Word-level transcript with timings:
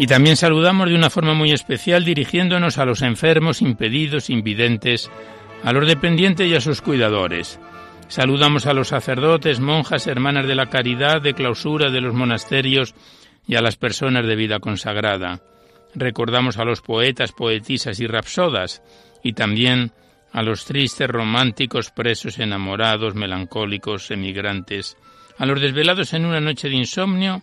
Y 0.00 0.06
también 0.06 0.38
saludamos 0.38 0.88
de 0.88 0.94
una 0.94 1.10
forma 1.10 1.34
muy 1.34 1.50
especial 1.50 2.06
dirigiéndonos 2.06 2.78
a 2.78 2.86
los 2.86 3.02
enfermos, 3.02 3.60
impedidos, 3.60 4.30
invidentes, 4.30 5.10
a 5.62 5.74
los 5.74 5.86
dependientes 5.86 6.48
y 6.48 6.54
a 6.54 6.60
sus 6.62 6.80
cuidadores. 6.80 7.60
Saludamos 8.08 8.64
a 8.64 8.72
los 8.72 8.88
sacerdotes, 8.88 9.60
monjas, 9.60 10.06
hermanas 10.06 10.46
de 10.46 10.54
la 10.54 10.70
caridad, 10.70 11.20
de 11.20 11.34
clausura 11.34 11.90
de 11.90 12.00
los 12.00 12.14
monasterios 12.14 12.94
y 13.46 13.56
a 13.56 13.60
las 13.60 13.76
personas 13.76 14.26
de 14.26 14.36
vida 14.36 14.58
consagrada. 14.58 15.42
Recordamos 15.94 16.56
a 16.56 16.64
los 16.64 16.80
poetas, 16.80 17.32
poetisas 17.32 18.00
y 18.00 18.06
rapsodas 18.06 18.82
y 19.22 19.34
también 19.34 19.92
a 20.32 20.40
los 20.42 20.64
tristes, 20.64 21.10
románticos, 21.10 21.90
presos, 21.90 22.38
enamorados, 22.38 23.14
melancólicos, 23.14 24.10
emigrantes, 24.10 24.96
a 25.36 25.44
los 25.44 25.60
desvelados 25.60 26.14
en 26.14 26.24
una 26.24 26.40
noche 26.40 26.70
de 26.70 26.76
insomnio 26.76 27.42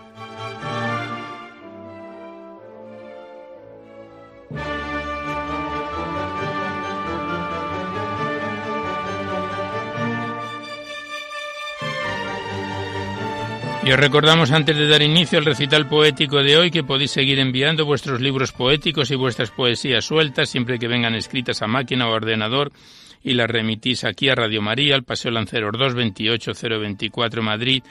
Y 13.83 13.91
os 13.91 13.99
recordamos 13.99 14.51
antes 14.51 14.77
de 14.77 14.87
dar 14.87 15.01
inicio 15.01 15.39
al 15.39 15.45
recital 15.45 15.87
poético 15.87 16.43
de 16.43 16.55
hoy 16.55 16.69
que 16.69 16.83
podéis 16.83 17.11
seguir 17.11 17.39
enviando 17.39 17.83
vuestros 17.83 18.21
libros 18.21 18.51
poéticos 18.51 19.09
y 19.09 19.15
vuestras 19.15 19.49
poesías 19.49 20.05
sueltas 20.05 20.49
siempre 20.49 20.77
que 20.77 20.87
vengan 20.87 21.15
escritas 21.15 21.63
a 21.63 21.67
máquina 21.67 22.07
o 22.07 22.11
ordenador 22.11 22.71
y 23.23 23.33
las 23.33 23.49
remitís 23.49 24.03
aquí 24.03 24.29
a 24.29 24.35
Radio 24.35 24.61
María, 24.61 24.93
al 24.93 25.03
Paseo 25.03 25.31
Lanceros 25.31 25.73
228-024 25.73 27.41
Madrid, 27.41 27.83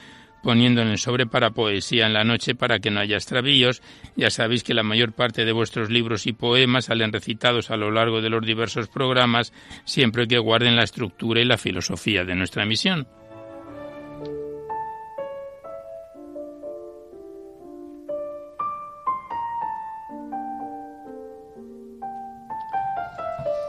poniendo 0.45 0.81
en 0.81 0.89
el 0.89 0.99
sobre 0.99 1.27
para 1.27 1.51
poesía 1.51 2.07
en 2.07 2.13
la 2.13 2.23
noche 2.23 2.55
para 2.55 2.79
que 2.79 2.93
no 2.93 3.01
haya 3.01 3.17
extravíos. 3.17 3.83
Ya 4.15 4.31
sabéis 4.31 4.63
que 4.63 4.75
la 4.75 4.85
mayor 4.85 5.13
parte 5.13 5.45
de 5.45 5.53
vuestros 5.53 5.91
libros 5.91 6.27
y 6.29 6.33
poemas 6.33 6.87
salen 6.87 7.13
recitados 7.13 7.71
a 7.73 7.77
lo 7.77 7.91
largo 7.91 8.21
de 8.21 8.31
los 8.31 8.47
diversos 8.47 8.87
programas, 8.87 9.53
siempre 9.85 10.29
que 10.29 10.39
guarden 10.39 10.77
la 10.77 10.85
estructura 10.85 11.41
y 11.41 11.45
la 11.45 11.59
filosofía 11.59 12.25
de 12.25 12.37
nuestra 12.37 12.65
misión. 12.65 13.09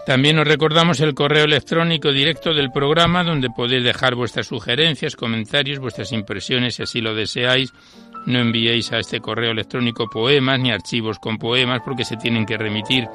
También 0.06 0.40
os 0.40 0.48
recordamos 0.48 1.00
el 1.00 1.14
correo 1.14 1.46
electrónico 1.46 2.12
directo 2.12 2.54
del 2.54 2.72
programa 2.72 3.24
donde 3.24 3.52
podéis 3.52 3.84
dejar 3.84 4.16
vuestras 4.16 4.48
sugerencias, 4.48 5.16
comentarios, 5.16 5.80
vuestras 5.80 6.12
impresiones 6.12 6.76
si 6.76 6.84
así 6.84 7.02
lo 7.02 7.14
deseáis. 7.14 7.72
No 8.26 8.40
enviéis 8.40 8.92
a 8.92 9.00
este 9.00 9.20
correo 9.20 9.52
electrónico 9.52 10.08
poemas 10.10 10.60
ni 10.60 10.72
archivos 10.72 11.20
con 11.20 11.38
poemas 11.38 11.82
porque 11.84 12.06
se 12.06 12.18
tienen 12.18 12.46
que 12.46 12.58
remitir 12.58 13.08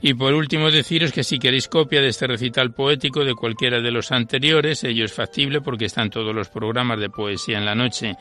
Y 0.01 0.15
por 0.15 0.33
último 0.33 0.71
deciros 0.71 1.11
que 1.11 1.23
si 1.23 1.37
queréis 1.37 1.67
copia 1.67 2.01
de 2.01 2.07
este 2.07 2.25
recital 2.25 2.73
poético 2.73 3.23
de 3.23 3.35
cualquiera 3.35 3.79
de 3.79 3.91
los 3.91 4.11
anteriores, 4.11 4.83
ello 4.83 5.05
es 5.05 5.13
factible 5.13 5.61
porque 5.61 5.85
están 5.85 6.09
todos 6.09 6.33
los 6.33 6.49
programas 6.49 6.99
de 6.99 7.11
poesía 7.11 7.59
en 7.59 7.65
la 7.65 7.75
noche. 7.75 8.15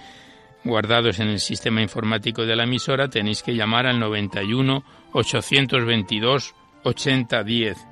Guardados 0.64 1.18
en 1.20 1.28
el 1.28 1.40
sistema 1.40 1.80
informático 1.80 2.44
de 2.44 2.56
la 2.56 2.64
emisora, 2.64 3.08
tenéis 3.08 3.42
que 3.42 3.54
llamar 3.54 3.86
al 3.86 4.00
91 4.00 4.84
822 5.12 6.54
8010 6.82 7.87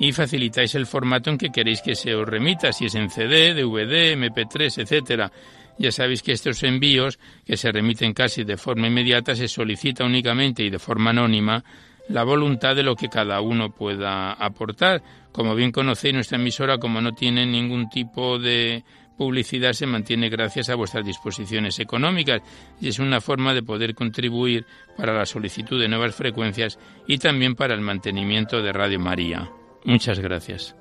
y 0.00 0.12
facilitáis 0.12 0.74
el 0.74 0.86
formato 0.86 1.28
en 1.28 1.36
que 1.36 1.50
queréis 1.50 1.82
que 1.82 1.94
se 1.94 2.14
os 2.14 2.26
remita, 2.26 2.72
si 2.72 2.86
es 2.86 2.94
en 2.94 3.10
CD, 3.10 3.52
DVD, 3.52 4.16
MP3, 4.16 4.82
etcétera. 4.82 5.30
Ya 5.78 5.92
sabéis 5.92 6.22
que 6.22 6.32
estos 6.32 6.62
envíos, 6.62 7.18
que 7.44 7.58
se 7.58 7.70
remiten 7.70 8.14
casi 8.14 8.42
de 8.42 8.56
forma 8.56 8.86
inmediata, 8.86 9.36
se 9.36 9.46
solicita 9.46 10.04
únicamente 10.04 10.62
y 10.62 10.70
de 10.70 10.78
forma 10.78 11.10
anónima 11.10 11.62
la 12.08 12.24
voluntad 12.24 12.74
de 12.74 12.82
lo 12.82 12.96
que 12.96 13.10
cada 13.10 13.42
uno 13.42 13.74
pueda 13.74 14.32
aportar. 14.32 15.02
Como 15.32 15.54
bien 15.54 15.70
conocéis, 15.70 16.14
nuestra 16.14 16.38
emisora, 16.38 16.78
como 16.78 17.02
no 17.02 17.12
tiene 17.12 17.44
ningún 17.44 17.90
tipo 17.90 18.38
de 18.38 18.82
publicidad, 19.18 19.74
se 19.74 19.84
mantiene 19.84 20.30
gracias 20.30 20.70
a 20.70 20.76
vuestras 20.76 21.04
disposiciones 21.04 21.78
económicas 21.78 22.40
y 22.80 22.88
es 22.88 22.98
una 23.00 23.20
forma 23.20 23.52
de 23.52 23.62
poder 23.62 23.94
contribuir 23.94 24.64
para 24.96 25.12
la 25.12 25.26
solicitud 25.26 25.78
de 25.78 25.88
nuevas 25.88 26.14
frecuencias 26.14 26.78
y 27.06 27.18
también 27.18 27.54
para 27.54 27.74
el 27.74 27.82
mantenimiento 27.82 28.62
de 28.62 28.72
Radio 28.72 28.98
María. 28.98 29.50
Muchas 29.84 30.18
gracias. 30.20 30.74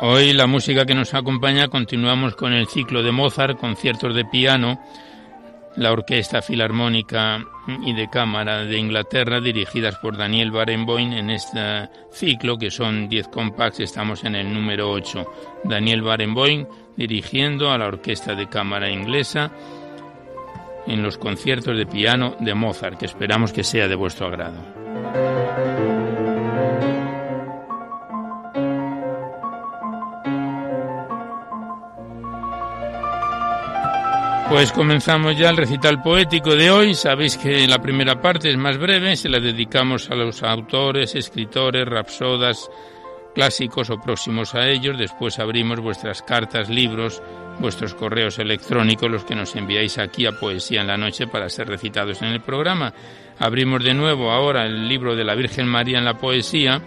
Hoy 0.00 0.32
la 0.32 0.46
música 0.46 0.86
que 0.86 0.94
nos 0.94 1.12
acompaña 1.12 1.66
continuamos 1.68 2.36
con 2.36 2.52
el 2.52 2.68
ciclo 2.68 3.02
de 3.02 3.10
Mozart, 3.10 3.58
conciertos 3.58 4.14
de 4.14 4.24
piano, 4.24 4.80
la 5.78 5.92
Orquesta 5.92 6.42
Filarmónica 6.42 7.38
y 7.86 7.92
de 7.92 8.10
Cámara 8.10 8.64
de 8.64 8.76
Inglaterra, 8.78 9.40
dirigidas 9.40 9.96
por 9.96 10.16
Daniel 10.16 10.50
Barenboim 10.50 11.12
en 11.12 11.30
este 11.30 11.88
ciclo, 12.10 12.58
que 12.58 12.70
son 12.70 13.08
10 13.08 13.28
compacts, 13.28 13.80
estamos 13.80 14.24
en 14.24 14.34
el 14.34 14.52
número 14.52 14.90
8. 14.90 15.24
Daniel 15.64 16.02
Barenboim 16.02 16.66
dirigiendo 16.96 17.70
a 17.70 17.78
la 17.78 17.86
Orquesta 17.86 18.34
de 18.34 18.48
Cámara 18.48 18.90
Inglesa 18.90 19.52
en 20.88 21.02
los 21.02 21.16
conciertos 21.16 21.76
de 21.76 21.86
piano 21.86 22.34
de 22.40 22.54
Mozart, 22.54 22.98
que 22.98 23.06
esperamos 23.06 23.52
que 23.52 23.62
sea 23.62 23.86
de 23.86 23.94
vuestro 23.94 24.26
agrado. 24.26 24.77
Pues 34.48 34.72
comenzamos 34.72 35.36
ya 35.36 35.50
el 35.50 35.58
recital 35.58 36.00
poético 36.00 36.56
de 36.56 36.70
hoy. 36.70 36.94
Sabéis 36.94 37.36
que 37.36 37.68
la 37.68 37.82
primera 37.82 38.22
parte 38.22 38.48
es 38.48 38.56
más 38.56 38.78
breve, 38.78 39.14
se 39.14 39.28
la 39.28 39.40
dedicamos 39.40 40.10
a 40.10 40.14
los 40.14 40.42
autores, 40.42 41.14
escritores, 41.14 41.86
rapsodas, 41.86 42.70
clásicos 43.34 43.90
o 43.90 44.00
próximos 44.00 44.54
a 44.54 44.66
ellos. 44.66 44.96
Después 44.98 45.38
abrimos 45.38 45.80
vuestras 45.80 46.22
cartas, 46.22 46.70
libros, 46.70 47.22
vuestros 47.58 47.94
correos 47.94 48.38
electrónicos, 48.38 49.10
los 49.10 49.24
que 49.24 49.34
nos 49.34 49.54
enviáis 49.54 49.98
aquí 49.98 50.24
a 50.24 50.32
Poesía 50.32 50.80
en 50.80 50.86
la 50.86 50.96
Noche 50.96 51.26
para 51.26 51.50
ser 51.50 51.68
recitados 51.68 52.22
en 52.22 52.28
el 52.28 52.40
programa. 52.40 52.94
Abrimos 53.38 53.84
de 53.84 53.92
nuevo 53.92 54.30
ahora 54.30 54.64
el 54.64 54.88
libro 54.88 55.14
de 55.14 55.24
la 55.24 55.34
Virgen 55.34 55.66
María 55.66 55.98
en 55.98 56.06
la 56.06 56.16
poesía 56.16 56.80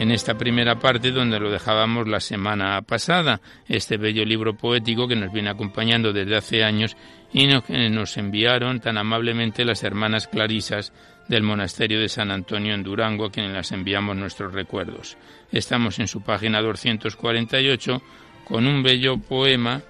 en 0.00 0.10
esta 0.10 0.32
primera 0.38 0.76
parte 0.76 1.10
donde 1.10 1.38
lo 1.38 1.50
dejábamos 1.50 2.08
la 2.08 2.20
semana 2.20 2.80
pasada, 2.80 3.42
este 3.68 3.98
bello 3.98 4.24
libro 4.24 4.56
poético 4.56 5.06
que 5.06 5.14
nos 5.14 5.30
viene 5.30 5.50
acompañando 5.50 6.14
desde 6.14 6.38
hace 6.38 6.64
años 6.64 6.96
y 7.34 7.46
nos 7.46 8.16
enviaron 8.16 8.80
tan 8.80 8.96
amablemente 8.96 9.62
las 9.62 9.84
hermanas 9.84 10.26
clarisas 10.26 10.94
del 11.28 11.42
monasterio 11.42 12.00
de 12.00 12.08
San 12.08 12.30
Antonio 12.30 12.72
en 12.72 12.82
Durango, 12.82 13.26
a 13.26 13.30
quienes 13.30 13.52
las 13.52 13.72
enviamos 13.72 14.16
nuestros 14.16 14.54
recuerdos. 14.54 15.18
Estamos 15.52 15.98
en 15.98 16.08
su 16.08 16.22
página 16.22 16.62
248 16.62 18.02
con 18.44 18.66
un 18.66 18.82
bello 18.82 19.18
poema 19.18 19.82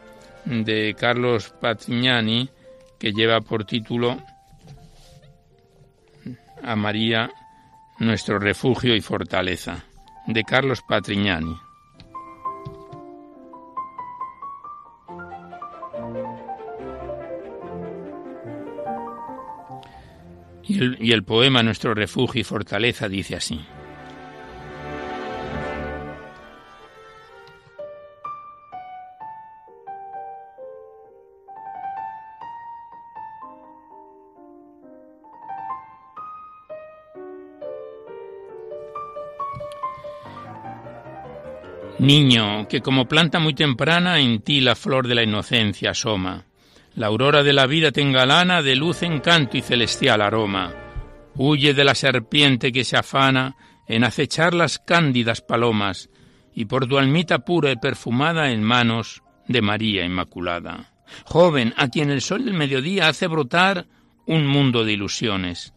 de 0.45 0.97
Carlos 0.99 1.55
Patrignani 1.61 2.51
que 2.99 3.13
lleva 3.13 3.43
por 3.43 3.65
título 3.65 4.21
A 6.65 6.75
María, 6.75 7.31
nuestro 8.01 8.41
refugio 8.41 8.97
y 8.97 9.01
fortaleza 9.01 9.85
de 10.27 10.45
Carlos 10.45 10.83
Patrignani. 10.83 11.57
Y 20.63 20.79
el, 20.79 20.99
y 21.01 21.13
el 21.13 21.25
poema 21.25 21.63
Nuestro 21.63 21.95
refugio 21.95 22.41
y 22.41 22.45
fortaleza 22.45 23.09
dice 23.09 23.37
así. 23.37 23.61
Niño, 42.11 42.67
que 42.67 42.81
como 42.81 43.07
planta 43.07 43.39
muy 43.39 43.55
temprana 43.55 44.19
en 44.19 44.41
ti 44.41 44.61
la 44.61 44.75
flor 44.75 45.07
de 45.07 45.15
la 45.15 45.23
inocencia 45.23 45.93
asoma. 45.93 46.45
La 46.97 47.07
aurora 47.07 47.45
de 47.45 47.53
la 47.53 47.69
vida 47.69 47.93
te 47.93 48.01
engalana 48.03 48.63
de 48.63 48.75
luz, 48.75 49.05
encanto 49.05 49.57
y 49.57 49.61
celestial 49.61 50.21
aroma. 50.21 50.75
Huye 51.37 51.73
de 51.73 51.85
la 51.85 51.95
serpiente 51.95 52.73
que 52.73 52.83
se 52.83 52.97
afana 52.97 53.55
en 53.87 54.03
acechar 54.03 54.55
las 54.55 54.81
cándidas 54.81 55.41
palomas, 55.41 56.11
y 56.53 56.65
por 56.65 56.89
tu 56.89 56.99
almita 56.99 57.45
pura 57.45 57.71
y 57.71 57.77
perfumada 57.77 58.51
en 58.51 58.65
manos 58.65 59.23
de 59.47 59.63
María 59.63 60.05
Inmaculada. 60.05 60.91
Joven, 61.27 61.75
a 61.77 61.91
quien 61.91 62.11
el 62.11 62.23
sol 62.23 62.45
del 62.45 62.55
mediodía 62.55 63.07
hace 63.07 63.29
brotar 63.29 63.87
un 64.27 64.49
mundo 64.49 64.85
de 64.85 64.95
ilusiones. 64.95 65.75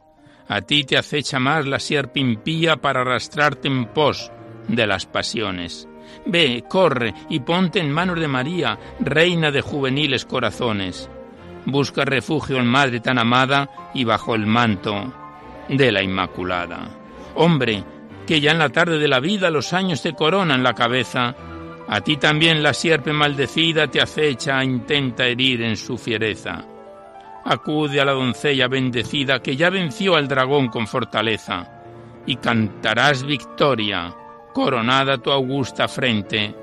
A 0.48 0.62
ti 0.62 0.84
te 0.84 0.98
acecha 0.98 1.38
más 1.38 1.68
la 1.68 1.78
sierpe 1.78 2.20
impía 2.20 2.78
para 2.78 3.02
arrastrarte 3.02 3.68
en 3.68 3.86
pos 3.86 4.32
de 4.68 4.88
las 4.88 5.06
pasiones. 5.06 5.88
Ve, 6.26 6.64
corre 6.68 7.14
y 7.30 7.42
ponte 7.42 7.80
en 7.80 7.92
manos 7.92 8.20
de 8.20 8.28
María, 8.28 8.78
reina 9.00 9.52
de 9.52 9.62
juveniles 9.62 10.26
corazones. 10.26 11.10
Busca 11.66 12.06
refugio 12.06 12.58
en 12.58 12.68
Madre 12.68 13.00
tan 13.00 13.18
amada 13.18 13.70
y 13.94 14.04
bajo 14.04 14.36
el 14.36 14.46
manto 14.46 15.14
de 15.68 15.92
la 15.92 16.02
Inmaculada. 16.02 16.90
Hombre, 17.36 17.84
que 18.26 18.40
ya 18.40 18.52
en 18.52 18.60
la 18.60 18.70
tarde 18.70 19.00
de 19.00 19.08
la 19.08 19.20
vida 19.20 19.50
los 19.50 19.74
años 19.74 20.02
te 20.02 20.14
coronan 20.14 20.64
la 20.64 20.74
cabeza, 20.74 21.36
a 21.88 22.02
ti 22.02 22.18
también 22.18 22.64
la 22.64 22.74
sierpe 22.74 23.12
maldecida 23.12 23.88
te 23.88 24.02
acecha, 24.02 24.62
e 24.62 24.66
intenta 24.66 25.26
herir 25.26 25.62
en 25.62 25.76
su 25.76 25.98
fiereza. 25.98 26.66
Acude 27.46 28.00
a 28.00 28.06
la 28.06 28.14
doncella 28.14 28.70
bendecida 28.70 29.42
que 29.42 29.58
ya 29.58 29.70
venció 29.70 30.16
al 30.16 30.30
dragón 30.30 30.70
con 30.70 30.88
fortaleza, 30.88 31.70
y 32.26 32.38
cantarás 32.38 33.26
victoria 33.26 34.16
coronada 34.54 35.18
tu 35.18 35.32
augusta 35.32 35.88
frente 35.88 36.54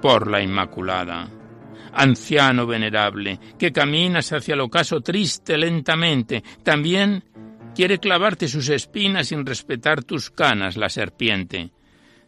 por 0.00 0.30
la 0.30 0.40
Inmaculada. 0.42 1.28
Anciano 1.92 2.66
venerable, 2.66 3.40
que 3.58 3.72
caminas 3.72 4.32
hacia 4.32 4.54
el 4.54 4.60
ocaso 4.60 5.00
triste 5.00 5.58
lentamente, 5.58 6.44
también 6.62 7.24
quiere 7.74 7.98
clavarte 7.98 8.46
sus 8.46 8.68
espinas 8.68 9.28
sin 9.28 9.44
respetar 9.44 10.04
tus 10.04 10.30
canas 10.30 10.76
la 10.76 10.88
serpiente. 10.88 11.70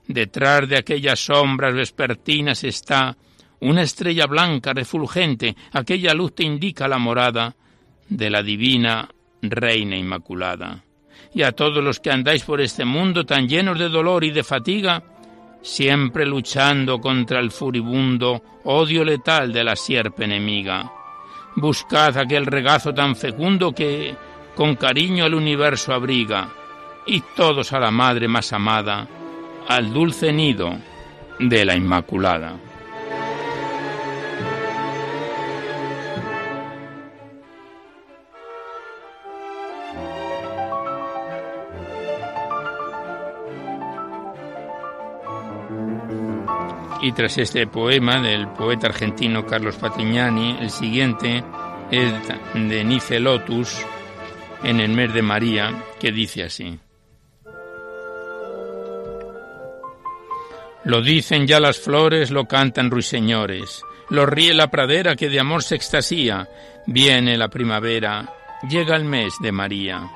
Detrás 0.09 0.69
de 0.69 0.79
aquellas 0.79 1.21
sombras 1.21 1.75
vespertinas 1.75 2.65
está 2.65 3.17
una 3.61 3.83
estrella 3.83 4.27
blanca 4.27 4.73
refulgente, 4.73 5.55
aquella 5.73 6.13
luz 6.15 6.35
te 6.35 6.43
indica 6.43 6.89
la 6.89 6.99
morada 6.99 7.55
de 8.09 8.31
la 8.31 8.43
divina 8.43 9.09
Reina 9.43 9.97
Inmaculada 9.97 10.83
y 11.35 11.43
a 11.43 11.53
todos 11.53 11.83
los 11.83 12.01
que 12.01 12.11
andáis 12.11 12.45
por 12.45 12.61
este 12.61 12.85
mundo 12.85 13.25
tan 13.25 13.49
llenos 13.49 13.79
de 13.79 13.89
dolor 13.89 14.25
y 14.25 14.31
de 14.31 14.45
fatiga, 14.45 15.03
siempre 15.63 16.27
luchando 16.27 17.01
contra 17.01 17.41
el 17.41 17.51
furibundo 17.51 18.43
odio 18.65 19.05
letal 19.05 19.53
de 19.53 19.65
la 19.65 19.77
sierpe 19.77 20.25
enemiga. 20.25 20.93
Buscad 21.55 22.17
aquel 22.17 22.47
regazo 22.47 22.93
tan 22.93 23.15
fecundo 23.15 23.73
que 23.73 24.15
con 24.55 24.77
cariño 24.77 25.27
el 25.27 25.35
universo 25.35 25.93
abriga, 25.93 26.49
y 27.07 27.23
todos 27.35 27.73
a 27.73 27.81
la 27.81 27.91
madre 27.91 28.29
más 28.29 28.53
amada, 28.53 29.07
al 29.69 29.93
dulce 29.93 30.33
nido 30.33 30.77
de 31.39 31.65
la 31.65 31.75
Inmaculada. 31.75 32.57
Y 47.03 47.11
tras 47.11 47.37
este 47.37 47.67
poema 47.67 48.21
del 48.21 48.47
poeta 48.47 48.87
argentino 48.87 49.45
Carlos 49.45 49.75
Patrignani, 49.75 50.59
el 50.61 50.71
siguiente 50.71 51.43
es 51.91 52.13
de 52.55 52.85
Nice 52.85 53.19
Lotus, 53.19 53.85
en 54.63 54.79
el 54.79 54.93
mes 54.93 55.13
de 55.13 55.21
María, 55.21 55.83
que 55.99 56.13
dice 56.13 56.45
así. 56.45 56.79
Lo 60.85 61.03
dicen 61.03 61.49
ya 61.49 61.59
las 61.59 61.81
flores, 61.81 62.31
lo 62.31 62.47
cantan 62.47 62.89
ruiseñores, 62.89 63.83
lo 64.09 64.25
ríe 64.25 64.55
la 64.55 64.71
pradera 64.71 65.17
que 65.17 65.29
de 65.29 65.41
amor 65.41 65.65
se 65.65 65.75
extasía, 65.75 66.49
viene 66.87 67.37
la 67.37 67.49
primavera, 67.49 68.33
llega 68.69 68.95
el 68.95 69.05
mes 69.05 69.35
de 69.43 69.51
María. 69.51 70.09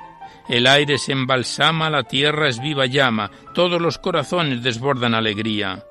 El 0.48 0.68
aire 0.68 0.98
se 0.98 1.10
embalsama, 1.10 1.90
la 1.90 2.04
tierra 2.04 2.48
es 2.48 2.60
viva 2.60 2.86
llama, 2.86 3.32
todos 3.54 3.82
los 3.82 3.98
corazones 3.98 4.62
desbordan 4.62 5.14
alegría 5.14 5.84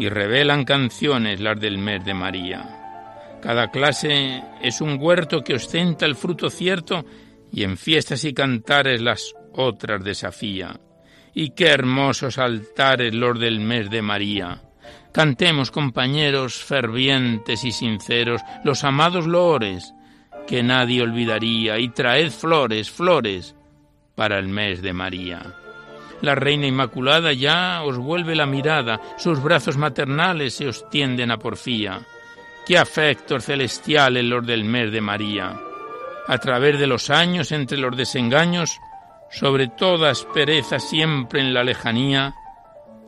y 0.00 0.08
revelan 0.08 0.64
canciones 0.64 1.40
las 1.40 1.60
del 1.60 1.76
mes 1.76 2.02
de 2.06 2.14
María. 2.14 3.38
Cada 3.42 3.70
clase 3.70 4.42
es 4.62 4.80
un 4.80 4.96
huerto 4.98 5.44
que 5.44 5.54
ostenta 5.54 6.06
el 6.06 6.16
fruto 6.16 6.48
cierto 6.48 7.04
y 7.52 7.64
en 7.64 7.76
fiestas 7.76 8.24
y 8.24 8.32
cantares 8.32 9.02
las 9.02 9.34
otras 9.52 10.02
desafía. 10.02 10.80
Y 11.34 11.50
qué 11.50 11.68
hermosos 11.68 12.38
altares 12.38 13.14
los 13.14 13.38
del 13.38 13.60
mes 13.60 13.90
de 13.90 14.00
María. 14.00 14.62
Cantemos, 15.12 15.70
compañeros 15.70 16.54
fervientes 16.54 17.62
y 17.64 17.70
sinceros, 17.70 18.40
los 18.64 18.84
amados 18.84 19.26
loores 19.26 19.92
que 20.46 20.62
nadie 20.62 21.02
olvidaría, 21.02 21.78
y 21.78 21.90
traed 21.90 22.30
flores, 22.30 22.90
flores 22.90 23.54
para 24.14 24.38
el 24.38 24.48
mes 24.48 24.80
de 24.80 24.94
María. 24.94 25.59
La 26.22 26.34
Reina 26.34 26.66
Inmaculada 26.66 27.32
ya 27.32 27.82
os 27.82 27.96
vuelve 27.96 28.34
la 28.34 28.46
mirada, 28.46 29.00
sus 29.16 29.42
brazos 29.42 29.76
maternales 29.76 30.54
se 30.54 30.68
os 30.68 30.88
tienden 30.90 31.30
a 31.30 31.38
porfía. 31.38 32.00
Qué 32.66 32.78
afectos 32.78 33.46
celestiales 33.46 34.24
los 34.24 34.46
del 34.46 34.64
mes 34.64 34.92
de 34.92 35.00
María. 35.00 35.58
a 36.28 36.38
través 36.38 36.78
de 36.78 36.86
los 36.86 37.10
años, 37.10 37.50
entre 37.50 37.76
los 37.78 37.96
desengaños, 37.96 38.78
sobre 39.30 39.66
toda 39.66 40.10
aspereza 40.10 40.78
siempre 40.78 41.40
en 41.40 41.52
la 41.52 41.64
lejanía, 41.64 42.34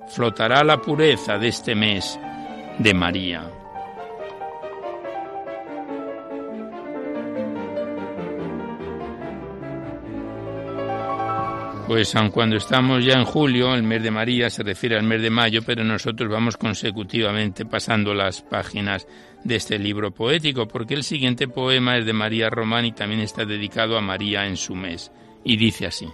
flotará 0.09 0.65
la 0.65 0.79
pureza 0.79 1.39
de 1.39 1.49
este 1.49 1.77
mes 1.77 2.19
de 2.79 2.95
María. 2.95 3.62
Pues 11.93 12.17
aun 12.17 12.31
cuando 12.31 12.57
estamos 12.57 13.05
ya 13.05 13.19
en 13.19 13.27
julio, 13.27 13.75
el 13.75 13.83
mes 13.83 14.03
de 14.03 14.11
María 14.11 14.49
se 14.49 14.63
refiere 14.63 14.97
al 14.97 15.03
mes 15.03 15.21
de 15.21 15.29
mayo, 15.29 15.61
pero 15.63 15.85
nosotros 15.85 16.31
vamos 16.31 16.57
consecutivamente 16.57 17.67
pasando 17.67 18.15
las 18.15 18.41
páginas 18.41 19.07
de 19.45 19.57
este 19.57 19.79
libro 19.79 20.11
poético, 20.11 20.67
porque 20.67 20.95
el 20.95 21.05
siguiente 21.05 21.49
poema 21.49 21.99
es 21.99 22.07
de 22.07 22.15
María 22.15 22.49
Román 22.49 22.87
y 22.87 22.93
también 22.93 23.21
está 23.21 23.45
dedicado 23.45 23.99
a 23.99 24.01
María 24.01 24.47
en 24.47 24.57
su 24.57 24.75
mes, 24.75 25.13
y 25.45 25.59
dice 25.59 25.85
así. 25.85 26.09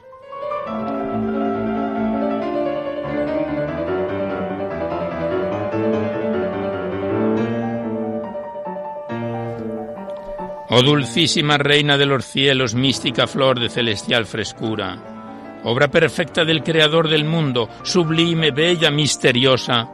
Oh 10.71 10.83
dulcísima 10.83 11.57
reina 11.57 11.97
de 11.97 12.07
los 12.07 12.25
cielos, 12.25 12.75
mística 12.75 13.29
flor 13.29 13.61
de 13.61 13.71
celestial 13.71 14.27
frescura, 14.27 15.18
obra 15.65 15.89
perfecta 15.89 16.45
del 16.45 16.63
Creador 16.63 17.09
del 17.09 17.25
mundo, 17.25 17.69
sublime, 17.83 18.51
bella, 18.51 18.91
misteriosa 18.91 19.89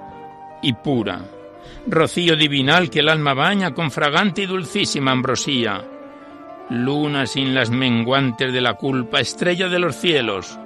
y 0.62 0.72
pura. 0.72 1.20
Rocío 1.86 2.36
divinal 2.36 2.90
que 2.90 3.00
el 3.00 3.08
alma 3.08 3.34
baña 3.34 3.74
con 3.74 3.90
fragante 3.90 4.42
y 4.42 4.46
dulcísima 4.46 5.12
ambrosía. 5.12 5.84
Luna 6.70 7.26
sin 7.26 7.54
las 7.54 7.70
menguantes 7.70 8.52
de 8.52 8.60
la 8.60 8.74
culpa, 8.74 9.20
estrella 9.20 9.68
de 9.68 9.78
los 9.78 9.96
cielos, 9.96 10.58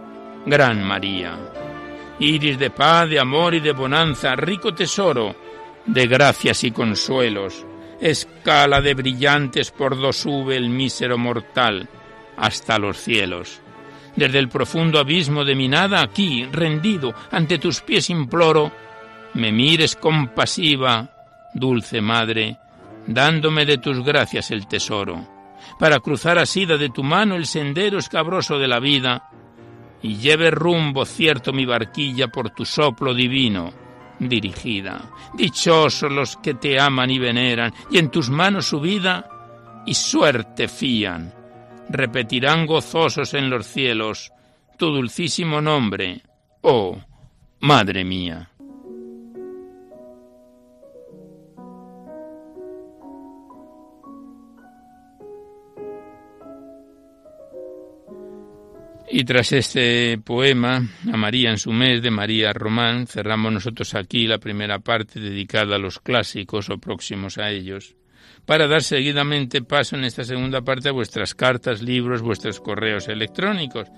Gran 0.46 0.82
María. 0.84 1.36
Iris 2.20 2.58
de 2.58 2.70
paz, 2.70 3.08
de 3.08 3.18
amor 3.18 3.54
y 3.54 3.60
de 3.60 3.72
bonanza, 3.72 4.34
rico 4.36 4.74
tesoro 4.74 5.34
de 5.86 6.06
gracias 6.06 6.64
y 6.64 6.70
consuelos. 6.70 7.64
Escala 8.00 8.80
de 8.80 8.94
brillantes 8.94 9.70
por 9.70 9.98
dos 9.98 10.16
sube 10.16 10.56
el 10.56 10.68
mísero 10.68 11.18
mortal 11.18 11.88
hasta 12.36 12.78
los 12.78 12.96
cielos 12.96 13.60
desde 14.18 14.40
el 14.40 14.48
profundo 14.48 14.98
abismo 14.98 15.44
de 15.44 15.54
mi 15.54 15.68
nada, 15.68 16.02
aquí, 16.02 16.44
rendido, 16.50 17.14
ante 17.30 17.58
tus 17.58 17.80
pies 17.80 18.10
imploro, 18.10 18.72
me 19.34 19.52
mires 19.52 19.94
compasiva, 19.94 21.08
dulce 21.54 22.00
madre, 22.00 22.58
dándome 23.06 23.64
de 23.64 23.78
tus 23.78 24.04
gracias 24.04 24.50
el 24.50 24.66
tesoro, 24.66 25.24
para 25.78 26.00
cruzar 26.00 26.36
asida 26.36 26.76
de 26.76 26.88
tu 26.88 27.04
mano 27.04 27.36
el 27.36 27.46
sendero 27.46 27.98
escabroso 27.98 28.58
de 28.58 28.66
la 28.66 28.80
vida, 28.80 29.30
y 30.02 30.16
lleve 30.16 30.50
rumbo 30.50 31.04
cierto 31.04 31.52
mi 31.52 31.64
barquilla 31.64 32.26
por 32.26 32.50
tu 32.50 32.64
soplo 32.64 33.14
divino 33.14 33.72
dirigida. 34.18 35.00
Dichosos 35.34 36.10
los 36.10 36.36
que 36.38 36.54
te 36.54 36.80
aman 36.80 37.08
y 37.08 37.20
veneran, 37.20 37.72
y 37.88 37.98
en 37.98 38.10
tus 38.10 38.30
manos 38.30 38.66
su 38.66 38.80
vida 38.80 39.28
y 39.86 39.94
suerte 39.94 40.66
fían 40.66 41.37
repetirán 41.88 42.66
gozosos 42.66 43.34
en 43.34 43.50
los 43.50 43.66
cielos 43.66 44.32
tu 44.78 44.90
dulcísimo 44.90 45.60
nombre, 45.60 46.22
oh 46.62 46.98
Madre 47.60 48.04
mía. 48.04 48.50
Y 59.10 59.24
tras 59.24 59.52
este 59.52 60.18
poema, 60.18 60.82
a 61.12 61.16
María 61.16 61.50
en 61.50 61.58
su 61.58 61.72
mes 61.72 62.02
de 62.02 62.10
María 62.10 62.52
Román, 62.52 63.06
cerramos 63.06 63.52
nosotros 63.52 63.94
aquí 63.94 64.26
la 64.26 64.38
primera 64.38 64.78
parte 64.78 65.18
dedicada 65.18 65.76
a 65.76 65.78
los 65.78 65.98
clásicos 65.98 66.70
o 66.70 66.78
próximos 66.78 67.38
a 67.38 67.50
ellos 67.50 67.97
para 68.48 68.66
dar 68.66 68.82
seguidamente 68.82 69.60
paso 69.60 69.94
en 69.94 70.04
esta 70.04 70.24
segunda 70.24 70.62
parte 70.62 70.88
a 70.88 70.92
vuestras 70.92 71.34
cartas, 71.34 71.82
libros, 71.82 72.22
vuestros 72.22 72.60
correos 72.60 73.06
electrónicos. 73.08 73.88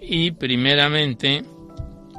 Y 0.00 0.30
primeramente 0.30 1.44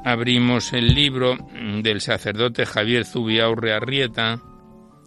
abrimos 0.03 0.74
el 0.74 0.93
libro 0.93 1.36
del 1.81 2.01
sacerdote 2.01 2.67
Javier 2.67 3.03
Zubiaurre 3.03 3.74
Arrieta, 3.74 4.39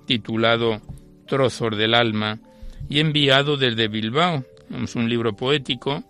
titulado 0.05 0.83
Trozos 1.29 1.79
del 1.79 1.95
Alma, 1.95 2.41
y 2.89 2.99
enviado 2.99 3.57
desde 3.57 3.87
Bilbao. 3.87 4.45
Es 4.83 4.97
un 4.97 5.09
libro 5.09 5.37
poético 5.37 6.03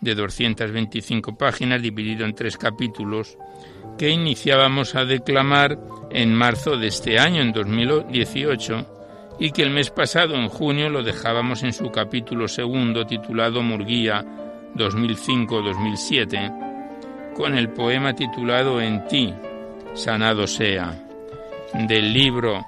de 0.00 0.14
225 0.14 1.36
páginas, 1.36 1.82
dividido 1.82 2.24
en 2.24 2.36
tres 2.36 2.56
capítulos, 2.56 3.36
que 3.98 4.10
iniciábamos 4.10 4.94
a 4.94 5.04
declamar 5.04 5.80
en 6.12 6.32
marzo 6.32 6.76
de 6.76 6.86
este 6.86 7.18
año, 7.18 7.42
en 7.42 7.50
2018, 7.50 8.95
y 9.38 9.50
que 9.50 9.62
el 9.62 9.70
mes 9.70 9.90
pasado, 9.90 10.34
en 10.34 10.48
junio, 10.48 10.88
lo 10.88 11.02
dejábamos 11.02 11.62
en 11.62 11.72
su 11.72 11.90
capítulo 11.90 12.48
segundo 12.48 13.06
titulado 13.06 13.62
Murguía 13.62 14.24
2005-2007, 14.74 17.34
con 17.34 17.56
el 17.56 17.68
poema 17.70 18.14
titulado 18.14 18.80
En 18.80 19.06
ti, 19.06 19.34
sanado 19.94 20.46
sea, 20.46 20.94
del 21.74 22.12
libro 22.12 22.64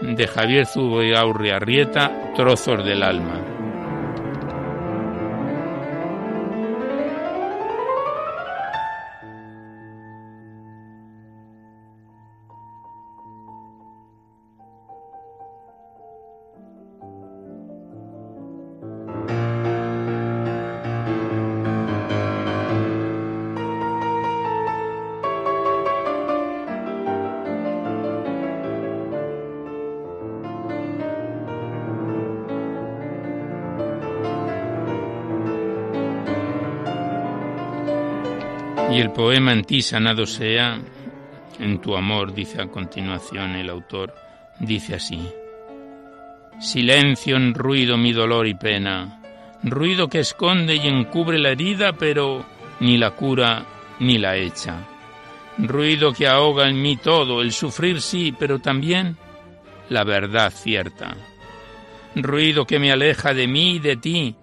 de 0.00 0.26
Javier 0.26 0.66
Zuboyaurri 0.66 1.50
Arrieta, 1.50 2.32
Trozos 2.34 2.84
del 2.84 3.02
Alma. 3.02 3.55
Y 38.96 39.00
el 39.00 39.10
poema 39.10 39.52
en 39.52 39.62
ti 39.62 39.82
sanado 39.82 40.24
sea, 40.24 40.80
en 41.58 41.82
tu 41.82 41.94
amor, 41.94 42.32
dice 42.32 42.62
a 42.62 42.66
continuación 42.68 43.54
el 43.54 43.68
autor, 43.68 44.14
dice 44.58 44.94
así. 44.94 45.20
Silencio 46.58 47.36
en 47.36 47.52
ruido 47.52 47.98
mi 47.98 48.14
dolor 48.14 48.46
y 48.46 48.54
pena, 48.54 49.20
ruido 49.62 50.08
que 50.08 50.20
esconde 50.20 50.76
y 50.76 50.88
encubre 50.88 51.38
la 51.38 51.50
herida, 51.50 51.92
pero 51.92 52.46
ni 52.80 52.96
la 52.96 53.10
cura 53.10 53.66
ni 54.00 54.16
la 54.16 54.38
echa. 54.38 54.88
Ruido 55.58 56.14
que 56.14 56.26
ahoga 56.26 56.66
en 56.66 56.80
mí 56.80 56.96
todo, 56.96 57.42
el 57.42 57.52
sufrir 57.52 58.00
sí, 58.00 58.34
pero 58.38 58.60
también 58.60 59.18
la 59.90 60.04
verdad 60.04 60.50
cierta. 60.50 61.14
Ruido 62.14 62.64
que 62.64 62.78
me 62.78 62.92
aleja 62.92 63.34
de 63.34 63.46
mí 63.46 63.72
y 63.72 63.78
de 63.78 63.96
ti, 63.98 64.36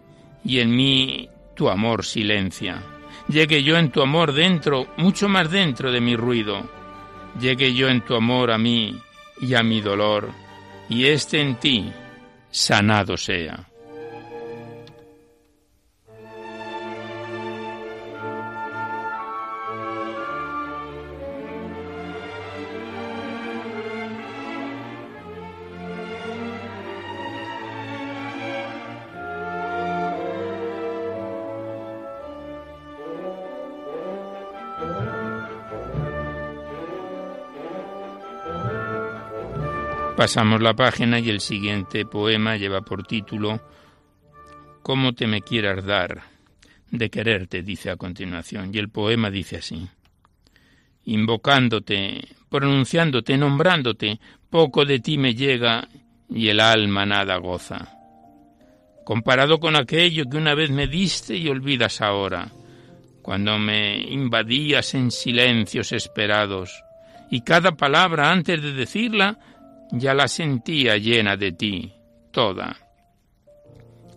y 0.46 0.60
en 0.60 0.76
mí 0.76 1.28
tu 1.56 1.70
amor 1.70 2.06
silencia 2.06 2.84
Llegue 3.28 3.64
yo 3.64 3.78
en 3.78 3.92
tu 3.92 4.02
amor 4.02 4.34
dentro, 4.34 4.88
mucho 4.98 5.30
más 5.30 5.50
dentro 5.50 5.92
de 5.92 6.02
mi 6.02 6.16
ruido. 6.16 6.62
Llegue 7.40 7.74
yo 7.74 7.88
en 7.90 8.02
tu 8.02 8.16
amor 8.16 8.52
a 8.52 8.58
mí 8.58 9.00
y 9.42 9.56
a 9.56 9.64
mi 9.64 9.82
dolor, 9.82 10.30
y 10.90 11.06
este 11.06 11.42
en 11.42 11.56
ti 11.56 11.92
sanado 12.52 13.18
sea. 13.18 13.73
Pasamos 40.24 40.62
la 40.62 40.74
página 40.74 41.20
y 41.20 41.30
el 41.30 41.42
siguiente 41.42 42.06
poema 42.06 42.56
lleva 42.56 42.80
por 42.80 43.04
título 43.04 43.60
Cómo 44.82 45.12
te 45.12 45.28
me 45.28 45.42
quieras 45.42 45.84
dar 45.84 46.22
de 46.90 47.10
quererte, 47.10 47.62
dice 47.62 47.90
a 47.90 47.98
continuación. 47.98 48.72
Y 48.74 48.78
el 48.78 48.88
poema 48.88 49.30
dice 49.30 49.58
así. 49.58 49.86
Invocándote, 51.04 52.26
pronunciándote, 52.48 53.38
nombrándote, 53.38 54.18
poco 54.50 54.86
de 54.86 55.00
ti 55.00 55.18
me 55.18 55.36
llega 55.36 55.90
y 56.30 56.48
el 56.48 56.62
alma 56.62 57.06
nada 57.06 57.36
goza. 57.36 57.90
comparado 59.04 59.60
con 59.60 59.76
aquello 59.76 60.24
que 60.30 60.38
una 60.38 60.56
vez 60.56 60.72
me 60.72 60.88
diste 60.88 61.36
y 61.36 61.50
olvidas 61.50 62.00
ahora, 62.00 62.50
cuando 63.22 63.60
me 63.60 63.98
invadías 63.98 64.94
en 64.94 65.12
silencios 65.12 65.92
esperados, 65.92 66.82
y 67.30 67.42
cada 67.42 67.74
palabra 67.74 68.32
antes 68.32 68.62
de 68.62 68.72
decirla 68.72 69.38
ya 69.96 70.16
la 70.16 70.28
sentía 70.28 70.98
llena 70.98 71.38
de 71.38 71.52
ti, 71.52 71.94
toda. 72.32 72.78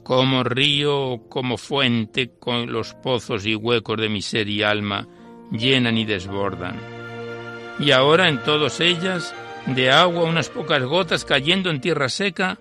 Como 0.02 0.42
río, 0.42 1.28
como 1.28 1.59
fuente, 1.59 2.38
con 2.38 2.73
los 2.73 2.95
pozos 2.95 3.45
y 3.45 3.54
huecos 3.54 3.99
de 3.99 4.09
mi 4.09 4.23
ser 4.23 4.49
y 4.49 4.62
alma 4.62 5.06
llenan 5.52 5.99
y 5.99 6.06
desbordan. 6.06 6.80
Y 7.78 7.90
ahora 7.90 8.28
en 8.28 8.42
todas 8.42 8.80
ellas, 8.80 9.35
de 9.66 9.90
agua 9.90 10.25
unas 10.25 10.49
pocas 10.49 10.83
gotas 10.83 11.26
cayendo 11.26 11.68
en 11.68 11.83
tierra 11.83 12.09
seca, 12.09 12.59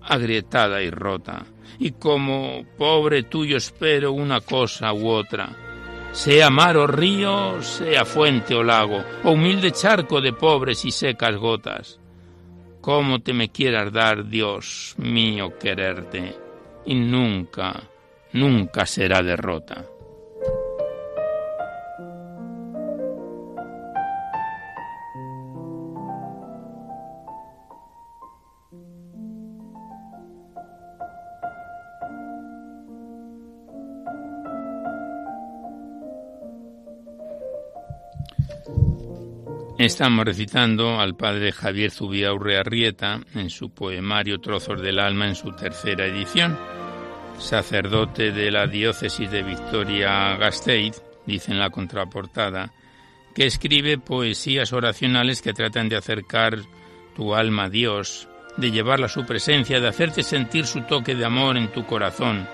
agrietada 0.00 0.80
y 0.80 0.90
rota. 0.90 1.46
Y 1.80 1.92
como 1.92 2.64
pobre 2.78 3.24
tuyo 3.24 3.56
espero 3.56 4.12
una 4.12 4.40
cosa 4.40 4.92
u 4.92 5.08
otra, 5.08 5.48
sea 6.12 6.50
mar 6.50 6.76
o 6.76 6.86
río, 6.86 7.60
sea 7.62 8.04
fuente 8.04 8.54
o 8.54 8.62
lago, 8.62 9.02
o 9.24 9.32
humilde 9.32 9.72
charco 9.72 10.20
de 10.20 10.32
pobres 10.32 10.84
y 10.84 10.92
secas 10.92 11.34
gotas. 11.34 11.98
Cómo 12.84 13.20
te 13.20 13.32
me 13.32 13.48
quieras 13.48 13.90
dar, 13.94 14.28
Dios 14.28 14.94
mío, 14.98 15.58
quererte, 15.58 16.36
y 16.84 16.94
nunca, 16.94 17.82
nunca 18.34 18.84
será 18.84 19.22
derrota. 19.22 19.86
Estamos 39.84 40.24
recitando 40.24 40.98
al 40.98 41.14
padre 41.14 41.52
Javier 41.52 41.90
Zubiaurre 41.90 42.56
Arrieta 42.56 43.20
en 43.34 43.50
su 43.50 43.68
poemario 43.68 44.40
Trozos 44.40 44.80
del 44.80 44.98
Alma 44.98 45.28
en 45.28 45.34
su 45.34 45.52
tercera 45.52 46.06
edición. 46.06 46.58
Sacerdote 47.38 48.32
de 48.32 48.50
la 48.50 48.66
diócesis 48.66 49.30
de 49.30 49.42
Victoria 49.42 50.38
Gasteiz, 50.38 51.02
dice 51.26 51.52
en 51.52 51.58
la 51.58 51.68
contraportada, 51.68 52.72
que 53.34 53.44
escribe 53.44 53.98
poesías 53.98 54.72
oracionales 54.72 55.42
que 55.42 55.52
tratan 55.52 55.90
de 55.90 55.96
acercar 55.96 56.60
tu 57.14 57.34
alma 57.34 57.64
a 57.64 57.68
Dios, 57.68 58.26
de 58.56 58.70
llevarla 58.70 59.04
a 59.04 59.10
su 59.10 59.26
presencia, 59.26 59.80
de 59.80 59.88
hacerte 59.88 60.22
sentir 60.22 60.64
su 60.64 60.80
toque 60.86 61.14
de 61.14 61.26
amor 61.26 61.58
en 61.58 61.70
tu 61.70 61.84
corazón, 61.84 62.48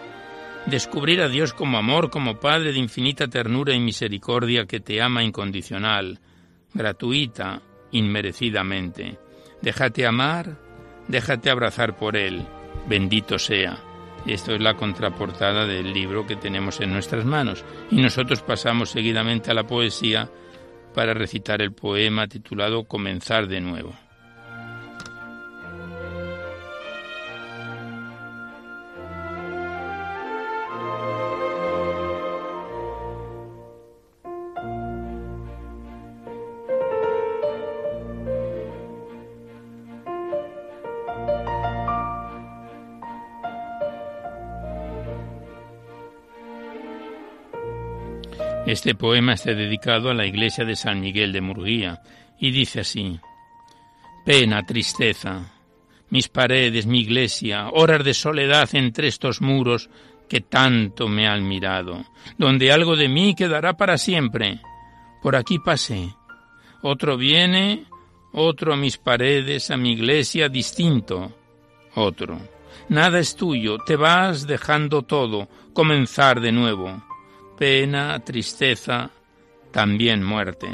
descubrir 0.66 1.20
a 1.20 1.28
Dios 1.28 1.52
como 1.52 1.78
amor, 1.78 2.10
como 2.10 2.40
Padre 2.40 2.72
de 2.72 2.80
infinita 2.80 3.28
ternura 3.28 3.72
y 3.72 3.78
misericordia 3.78 4.66
que 4.66 4.80
te 4.80 5.00
ama 5.00 5.22
incondicional, 5.22 6.18
gratuita, 6.74 7.62
inmerecidamente. 7.92 9.18
Déjate 9.62 10.06
amar, 10.06 10.56
déjate 11.08 11.50
abrazar 11.50 11.96
por 11.96 12.16
Él, 12.16 12.46
bendito 12.88 13.38
sea. 13.38 13.78
Esto 14.26 14.54
es 14.54 14.60
la 14.60 14.74
contraportada 14.74 15.66
del 15.66 15.92
libro 15.92 16.26
que 16.26 16.36
tenemos 16.36 16.80
en 16.80 16.92
nuestras 16.92 17.24
manos. 17.24 17.64
Y 17.90 18.02
nosotros 18.02 18.42
pasamos 18.42 18.90
seguidamente 18.90 19.50
a 19.50 19.54
la 19.54 19.66
poesía 19.66 20.28
para 20.94 21.14
recitar 21.14 21.62
el 21.62 21.72
poema 21.72 22.26
titulado 22.28 22.84
Comenzar 22.84 23.46
de 23.46 23.60
nuevo. 23.60 23.94
Este 48.70 48.94
poema 48.94 49.32
está 49.32 49.52
dedicado 49.52 50.10
a 50.10 50.14
la 50.14 50.24
iglesia 50.24 50.64
de 50.64 50.76
San 50.76 51.00
Miguel 51.00 51.32
de 51.32 51.40
Murguía 51.40 52.02
y 52.38 52.52
dice 52.52 52.82
así, 52.82 53.18
Pena, 54.24 54.64
tristeza, 54.64 55.52
mis 56.08 56.28
paredes, 56.28 56.86
mi 56.86 57.00
iglesia, 57.00 57.68
horas 57.70 58.04
de 58.04 58.14
soledad 58.14 58.68
entre 58.74 59.08
estos 59.08 59.40
muros 59.40 59.90
que 60.28 60.40
tanto 60.42 61.08
me 61.08 61.26
han 61.26 61.48
mirado, 61.48 62.04
donde 62.38 62.70
algo 62.70 62.94
de 62.94 63.08
mí 63.08 63.34
quedará 63.34 63.76
para 63.76 63.98
siempre. 63.98 64.60
Por 65.20 65.34
aquí 65.34 65.58
pasé. 65.58 66.14
Otro 66.80 67.16
viene, 67.16 67.86
otro 68.32 68.72
a 68.72 68.76
mis 68.76 68.98
paredes, 68.98 69.72
a 69.72 69.76
mi 69.76 69.94
iglesia, 69.94 70.48
distinto. 70.48 71.32
Otro. 71.96 72.38
Nada 72.88 73.18
es 73.18 73.34
tuyo, 73.34 73.78
te 73.78 73.96
vas 73.96 74.46
dejando 74.46 75.02
todo, 75.02 75.48
comenzar 75.72 76.40
de 76.40 76.52
nuevo 76.52 77.09
pena, 77.60 78.18
tristeza, 78.20 79.10
también 79.70 80.24
muerte. 80.24 80.66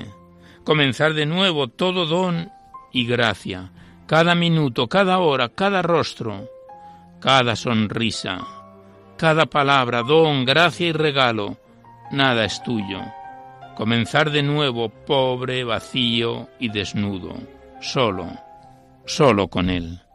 Comenzar 0.63 1.15
de 1.15 1.27
nuevo 1.27 1.67
todo 1.67 2.07
don 2.07 2.53
y 2.93 3.09
gracia, 3.09 3.73
cada 4.07 4.37
minuto, 4.37 4.87
cada 4.87 5.19
hora, 5.19 5.49
cada 5.49 5.83
rostro, 5.83 6.49
cada 7.19 7.57
sonrisa, 7.57 8.39
cada 9.17 9.47
palabra, 9.47 10.05
don, 10.05 10.45
gracia 10.45 10.87
y 10.87 10.93
regalo, 10.93 11.57
nada 12.13 12.45
es 12.45 12.63
tuyo. 12.63 13.01
Comenzar 13.75 14.31
de 14.31 14.45
nuevo 14.45 14.89
pobre, 14.89 15.65
vacío 15.65 16.49
y 16.61 16.69
desnudo, 16.69 17.35
solo, 17.81 18.31
solo 19.07 19.49
con 19.49 19.71
él. 19.71 20.06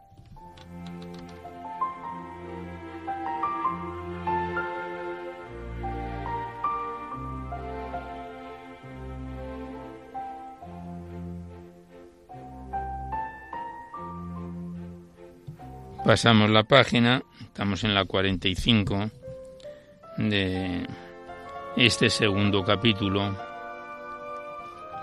Pasamos 16.04 16.50
la 16.50 16.64
página, 16.64 17.22
estamos 17.40 17.84
en 17.84 17.94
la 17.94 18.04
45 18.04 19.08
de 20.16 20.84
este 21.76 22.10
segundo 22.10 22.64
capítulo, 22.64 23.38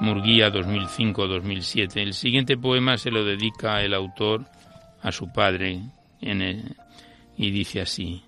Murguía 0.02 0.52
2005-2007. 0.52 2.02
El 2.02 2.14
siguiente 2.14 2.58
poema 2.58 2.98
se 2.98 3.12
lo 3.12 3.24
dedica 3.24 3.82
el 3.82 3.94
autor 3.94 4.46
a 5.02 5.14
su 5.14 5.32
padre 5.32 5.80
y 6.20 7.52
dice 7.52 7.80
así, 7.80 8.22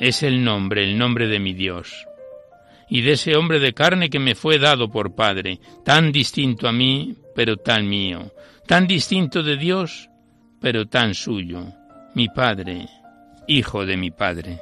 es 0.00 0.24
el 0.24 0.42
nombre, 0.42 0.82
el 0.82 0.98
nombre 0.98 1.28
de 1.28 1.38
mi 1.38 1.52
Dios, 1.52 2.08
y 2.88 3.02
de 3.02 3.12
ese 3.12 3.36
hombre 3.36 3.60
de 3.60 3.72
carne 3.72 4.10
que 4.10 4.18
me 4.18 4.34
fue 4.34 4.58
dado 4.58 4.90
por 4.90 5.14
Padre, 5.14 5.60
tan 5.84 6.10
distinto 6.10 6.66
a 6.66 6.72
mí, 6.72 7.14
pero 7.36 7.56
tan 7.56 7.88
mío, 7.88 8.32
tan 8.66 8.88
distinto 8.88 9.44
de 9.44 9.56
Dios, 9.56 10.10
pero 10.64 10.86
tan 10.86 11.12
suyo, 11.12 11.62
mi 12.14 12.30
Padre, 12.30 12.88
Hijo 13.46 13.84
de 13.84 13.98
mi 13.98 14.10
Padre. 14.10 14.60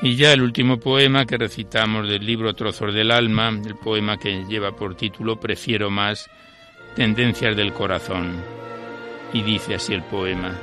Y 0.00 0.16
ya 0.16 0.32
el 0.32 0.40
último 0.40 0.80
poema 0.80 1.26
que 1.26 1.36
recitamos 1.36 2.08
del 2.08 2.24
libro 2.24 2.54
Trozos 2.54 2.94
del 2.94 3.10
Alma, 3.10 3.50
el 3.50 3.76
poema 3.76 4.16
que 4.16 4.46
lleva 4.46 4.74
por 4.74 4.94
título 4.94 5.38
Prefiero 5.38 5.90
más, 5.90 6.30
Tendencias 6.96 7.54
del 7.54 7.74
Corazón. 7.74 8.42
Y 9.34 9.42
dice 9.42 9.74
así 9.74 9.92
el 9.92 10.04
poema. 10.04 10.58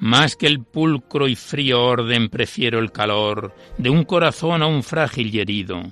Más 0.00 0.36
que 0.36 0.46
el 0.46 0.62
pulcro 0.62 1.26
y 1.26 1.34
frío 1.34 1.82
orden 1.82 2.28
prefiero 2.28 2.78
el 2.78 2.92
calor 2.92 3.54
de 3.78 3.90
un 3.90 4.04
corazón 4.04 4.62
a 4.62 4.66
un 4.66 4.84
frágil 4.84 5.34
y 5.34 5.40
herido. 5.40 5.82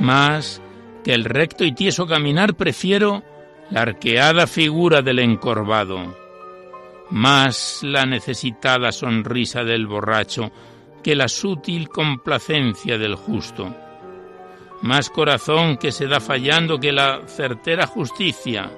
Más 0.00 0.62
que 1.04 1.12
el 1.12 1.24
recto 1.24 1.64
y 1.64 1.72
tieso 1.72 2.06
caminar 2.06 2.54
prefiero 2.54 3.22
la 3.70 3.82
arqueada 3.82 4.46
figura 4.46 5.02
del 5.02 5.18
encorvado. 5.18 6.16
Más 7.10 7.80
la 7.82 8.06
necesitada 8.06 8.90
sonrisa 8.90 9.64
del 9.64 9.86
borracho 9.86 10.50
que 11.02 11.14
la 11.14 11.28
sutil 11.28 11.90
complacencia 11.90 12.96
del 12.96 13.16
justo. 13.16 13.74
Más 14.80 15.10
corazón 15.10 15.76
que 15.76 15.92
se 15.92 16.06
da 16.06 16.20
fallando 16.20 16.78
que 16.78 16.92
la 16.92 17.20
certera 17.26 17.86
justicia 17.86 18.70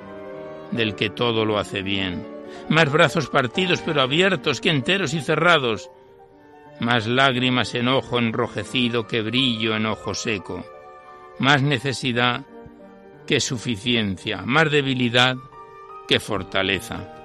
del 0.72 0.96
que 0.96 1.10
todo 1.10 1.44
lo 1.44 1.58
hace 1.58 1.82
bien 1.82 2.34
más 2.68 2.90
brazos 2.90 3.28
partidos 3.28 3.82
pero 3.84 4.02
abiertos 4.02 4.60
que 4.60 4.70
enteros 4.70 5.14
y 5.14 5.20
cerrados, 5.20 5.90
más 6.80 7.06
lágrimas 7.06 7.74
en 7.74 7.88
ojo 7.88 8.18
enrojecido 8.18 9.06
que 9.06 9.22
brillo 9.22 9.76
en 9.76 9.86
ojo 9.86 10.14
seco, 10.14 10.64
más 11.38 11.62
necesidad 11.62 12.44
que 13.26 13.40
suficiencia, 13.40 14.42
más 14.44 14.70
debilidad 14.70 15.36
que 16.06 16.20
fortaleza. 16.20 17.23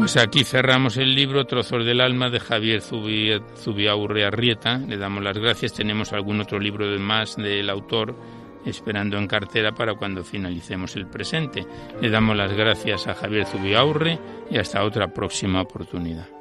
Pues 0.00 0.16
aquí 0.16 0.44
cerramos 0.44 0.96
el 0.96 1.14
libro 1.14 1.44
Trozos 1.44 1.84
del 1.84 2.00
Alma 2.00 2.30
de 2.30 2.40
Javier 2.40 2.80
Zubiaurre 2.80 4.24
Arrieta. 4.24 4.78
Le 4.78 4.96
damos 4.96 5.22
las 5.22 5.36
gracias. 5.36 5.74
Tenemos 5.74 6.14
algún 6.14 6.40
otro 6.40 6.58
libro 6.58 6.86
más 6.98 7.36
del 7.36 7.68
autor 7.68 8.16
esperando 8.64 9.18
en 9.18 9.26
cartera 9.26 9.72
para 9.72 9.94
cuando 9.96 10.24
finalicemos 10.24 10.96
el 10.96 11.06
presente. 11.06 11.66
Le 12.00 12.08
damos 12.08 12.34
las 12.34 12.50
gracias 12.54 13.06
a 13.08 13.14
Javier 13.14 13.44
Zubiaurre 13.44 14.18
y 14.50 14.56
hasta 14.56 14.82
otra 14.84 15.12
próxima 15.12 15.60
oportunidad. 15.60 16.39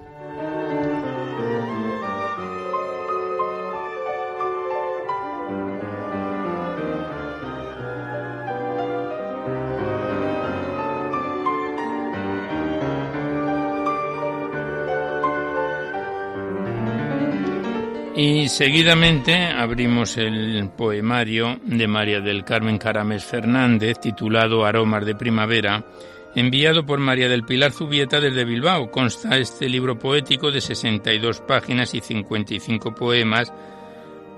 Y 18.21 18.49
seguidamente 18.49 19.45
abrimos 19.45 20.17
el 20.17 20.69
poemario 20.77 21.57
de 21.63 21.87
María 21.87 22.19
del 22.19 22.43
Carmen 22.43 22.77
Caramés 22.77 23.23
Fernández, 23.23 23.97
titulado 24.01 24.65
Aromas 24.65 25.05
de 25.05 25.15
Primavera, 25.15 25.85
enviado 26.35 26.85
por 26.85 26.99
María 26.99 27.29
del 27.29 27.45
Pilar 27.45 27.71
Zubieta 27.71 28.19
desde 28.19 28.43
Bilbao. 28.43 28.91
Consta 28.91 29.37
este 29.37 29.69
libro 29.69 29.97
poético 29.97 30.51
de 30.51 30.59
62 30.59 31.39
páginas 31.39 31.93
y 31.93 32.01
55 32.01 32.93
poemas, 32.93 33.53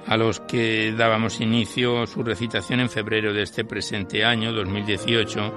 a 0.06 0.15
los 0.15 0.41
que 0.41 0.94
dábamos 0.96 1.41
inicio 1.41 2.06
su 2.06 2.22
recitación 2.22 2.82
en 2.82 2.89
febrero 2.91 3.34
de 3.34 3.41
este 3.41 3.65
presente 3.65 4.24
año, 4.24 4.54
2018. 4.54 5.54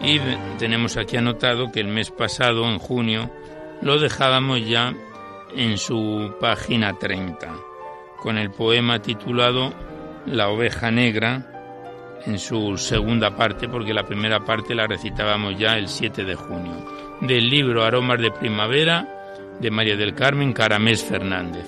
Y 0.00 0.20
tenemos 0.58 0.96
aquí 0.96 1.18
anotado 1.18 1.70
que 1.70 1.80
el 1.80 1.88
mes 1.88 2.10
pasado, 2.10 2.66
en 2.66 2.78
junio, 2.78 3.30
lo 3.82 3.98
dejábamos 3.98 4.66
ya 4.66 4.94
en 5.56 5.78
su 5.78 6.34
página 6.38 6.92
30, 6.98 7.54
con 8.18 8.36
el 8.36 8.50
poema 8.50 9.00
titulado 9.00 9.72
La 10.26 10.50
oveja 10.50 10.90
negra, 10.90 12.20
en 12.26 12.38
su 12.38 12.76
segunda 12.76 13.34
parte, 13.34 13.68
porque 13.68 13.94
la 13.94 14.04
primera 14.04 14.44
parte 14.44 14.74
la 14.74 14.86
recitábamos 14.86 15.58
ya 15.58 15.78
el 15.78 15.88
7 15.88 16.24
de 16.24 16.34
junio, 16.34 16.74
del 17.22 17.48
libro 17.48 17.84
Aromas 17.84 18.20
de 18.20 18.30
Primavera 18.30 19.08
de 19.58 19.70
María 19.70 19.96
del 19.96 20.14
Carmen 20.14 20.52
Caramés 20.52 21.02
Fernández. 21.02 21.66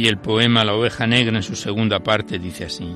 Y 0.00 0.08
el 0.08 0.16
poema 0.16 0.64
La 0.64 0.72
oveja 0.72 1.06
negra 1.06 1.36
en 1.36 1.42
su 1.42 1.54
segunda 1.54 2.00
parte 2.00 2.38
dice 2.38 2.64
así. 2.64 2.90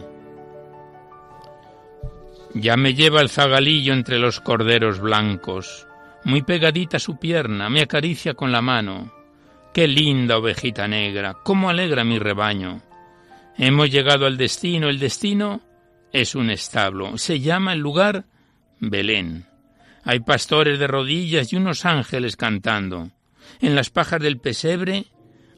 Ya 2.55 2.79
me 2.79 2.95
lleva 2.95 3.21
el 3.21 3.29
zagalillo 3.29 3.93
entre 3.93 4.19
los 4.19 4.41
corderos 4.41 5.01
blancos, 5.01 5.87
muy 6.25 6.41
pegadita 6.41 6.99
su 6.99 7.19
pierna, 7.19 7.69
me 7.69 7.83
acaricia 7.83 8.33
con 8.33 8.53
la 8.53 8.63
mano. 8.63 9.13
Qué 9.75 9.87
linda 9.87 10.39
ovejita 10.39 10.89
negra, 10.89 11.37
cómo 11.45 11.69
alegra 11.69 12.05
mi 12.05 12.19
rebaño. 12.19 12.81
Hemos 13.59 13.91
llegado 13.91 14.25
al 14.25 14.39
destino, 14.39 14.89
el 14.89 14.99
destino 14.99 15.61
es 16.11 16.35
un 16.35 16.49
establo, 16.49 17.19
se 17.19 17.39
llama 17.39 17.75
el 17.75 17.81
lugar 17.81 18.25
Belén. 18.81 19.45
Hay 20.05 20.21
pastores 20.21 20.79
de 20.79 20.87
rodillas 20.87 21.53
y 21.53 21.57
unos 21.57 21.85
ángeles 21.85 22.37
cantando. 22.37 23.11
En 23.61 23.75
las 23.75 23.91
pajas 23.91 24.23
del 24.23 24.39
pesebre 24.39 25.05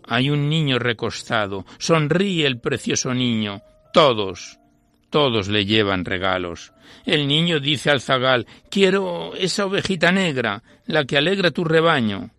hay 0.06 0.30
un 0.30 0.48
niño 0.48 0.78
recostado, 0.78 1.64
sonríe 1.78 2.46
el 2.46 2.58
precioso 2.58 3.14
niño, 3.14 3.62
todos, 3.92 4.58
todos 5.10 5.48
le 5.48 5.64
llevan 5.64 6.04
regalos. 6.04 6.72
El 7.04 7.26
niño 7.26 7.60
dice 7.60 7.90
al 7.90 8.00
zagal, 8.00 8.46
quiero 8.70 9.34
esa 9.34 9.66
ovejita 9.66 10.12
negra, 10.12 10.62
la 10.86 11.04
que 11.04 11.16
alegra 11.16 11.50
tu 11.50 11.64
rebaño. 11.64 12.30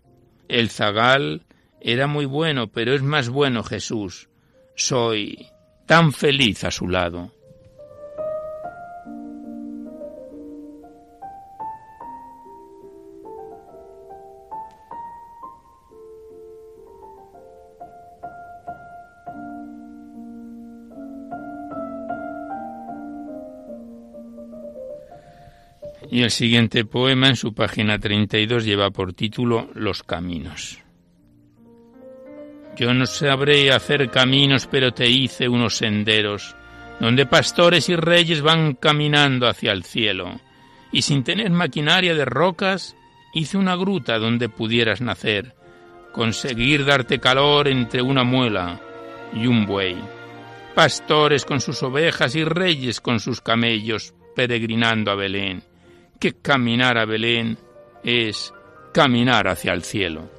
El 0.47 0.69
zagal 0.69 1.43
era 1.81 2.07
muy 2.07 2.25
bueno, 2.25 2.67
pero 2.67 2.93
es 2.93 3.01
más 3.01 3.29
bueno 3.29 3.63
Jesús. 3.63 4.29
Soy 4.75 5.47
tan 5.85 6.13
feliz 6.13 6.63
a 6.63 6.71
su 6.71 6.87
lado. 6.87 7.31
Y 26.09 26.23
el 26.23 26.31
siguiente 26.31 26.85
poema 26.85 27.27
en 27.27 27.35
su 27.35 27.53
página 27.53 27.99
32 27.99 28.63
lleva 28.63 28.91
por 28.91 29.13
título 29.13 29.69
Los 29.73 30.03
caminos. 30.03 30.79
Yo 32.77 32.93
no 32.93 33.05
sabré 33.05 33.71
hacer 33.71 34.09
caminos, 34.09 34.67
pero 34.67 34.93
te 34.93 35.09
hice 35.09 35.49
unos 35.49 35.77
senderos, 35.77 36.55
donde 36.99 37.25
pastores 37.25 37.89
y 37.89 37.95
reyes 37.95 38.41
van 38.41 38.75
caminando 38.75 39.47
hacia 39.47 39.73
el 39.73 39.83
cielo, 39.83 40.39
y 40.91 41.01
sin 41.01 41.23
tener 41.23 41.49
maquinaria 41.49 42.13
de 42.13 42.23
rocas, 42.23 42.95
hice 43.33 43.57
una 43.57 43.75
gruta 43.75 44.17
donde 44.17 44.47
pudieras 44.47 45.01
nacer, 45.01 45.55
conseguir 46.13 46.85
darte 46.85 47.19
calor 47.19 47.67
entre 47.67 48.01
una 48.01 48.23
muela 48.23 48.79
y 49.33 49.47
un 49.47 49.65
buey, 49.65 49.97
pastores 50.73 51.43
con 51.43 51.59
sus 51.59 51.83
ovejas 51.83 52.35
y 52.35 52.45
reyes 52.45 53.01
con 53.01 53.19
sus 53.19 53.41
camellos, 53.41 54.13
peregrinando 54.35 55.11
a 55.11 55.15
Belén 55.15 55.63
que 56.17 56.33
caminar 56.33 56.97
a 56.97 57.05
Belén 57.05 57.57
es 58.03 58.53
caminar 58.93 59.47
hacia 59.47 59.73
el 59.73 59.83
cielo. 59.83 60.36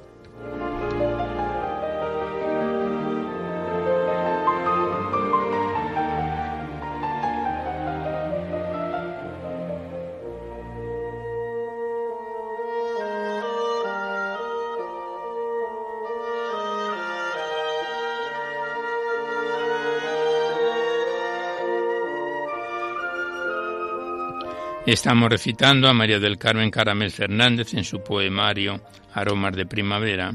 Estamos 24.91 25.29
recitando 25.29 25.87
a 25.87 25.93
María 25.93 26.19
del 26.19 26.39
Carmen 26.39 26.71
Caramel 26.71 27.11
Fernández 27.11 27.75
en 27.75 27.83
su 27.83 28.01
poemario 28.03 28.81
Aromas 29.13 29.55
de 29.55 29.67
Primavera. 29.67 30.33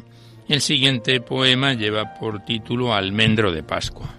El 0.49 0.61
siguiente 0.61 1.21
poema 1.21 1.75
lleva 1.75 2.15
por 2.15 2.45
título 2.45 2.95
Almendro 2.95 3.51
de 3.51 3.65
Pascua. 3.65 4.15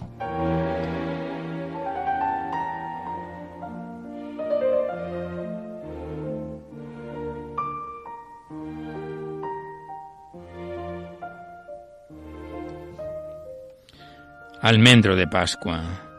Almendro 14.62 15.16
de 15.16 15.28
Pascua. 15.30 16.15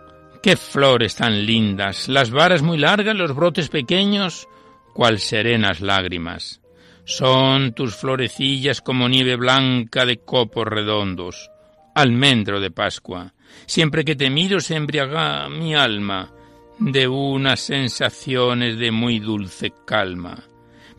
Qué 0.46 0.56
flores 0.56 1.16
tan 1.16 1.44
lindas, 1.44 2.06
las 2.06 2.30
varas 2.30 2.62
muy 2.62 2.78
largas, 2.78 3.16
los 3.16 3.34
brotes 3.34 3.68
pequeños, 3.68 4.46
cual 4.94 5.18
serenas 5.18 5.80
lágrimas. 5.80 6.60
Son 7.04 7.72
tus 7.72 7.96
florecillas 7.96 8.80
como 8.80 9.08
nieve 9.08 9.34
blanca 9.34 10.06
de 10.06 10.18
copos 10.18 10.64
redondos, 10.64 11.50
almendro 11.96 12.60
de 12.60 12.70
Pascua. 12.70 13.34
Siempre 13.66 14.04
que 14.04 14.14
te 14.14 14.30
miro 14.30 14.60
se 14.60 14.76
embriaga 14.76 15.48
mi 15.48 15.74
alma 15.74 16.32
de 16.78 17.08
unas 17.08 17.58
sensaciones 17.58 18.78
de 18.78 18.92
muy 18.92 19.18
dulce 19.18 19.72
calma. 19.84 20.44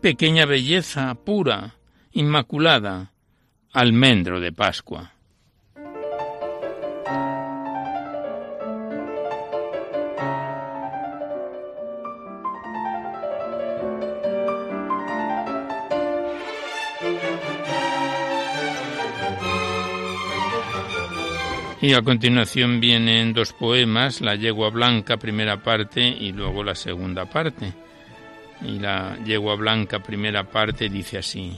Pequeña 0.01 0.45
belleza 0.45 1.15
pura, 1.15 1.75
Inmaculada, 2.11 3.13
almendro 3.71 4.41
de 4.41 4.51
Pascua. 4.51 5.16
Y 21.79 21.93
a 21.93 22.01
continuación 22.01 22.79
vienen 22.79 23.33
dos 23.33 23.53
poemas, 23.53 24.21
La 24.21 24.33
yegua 24.33 24.71
blanca, 24.71 25.17
primera 25.17 25.61
parte, 25.61 26.01
y 26.01 26.31
luego 26.31 26.63
la 26.63 26.73
segunda 26.73 27.25
parte. 27.25 27.71
Y 28.63 28.79
la 28.79 29.15
yegua 29.23 29.55
blanca, 29.55 29.99
primera 29.99 30.43
parte, 30.43 30.89
dice 30.89 31.19
así. 31.19 31.55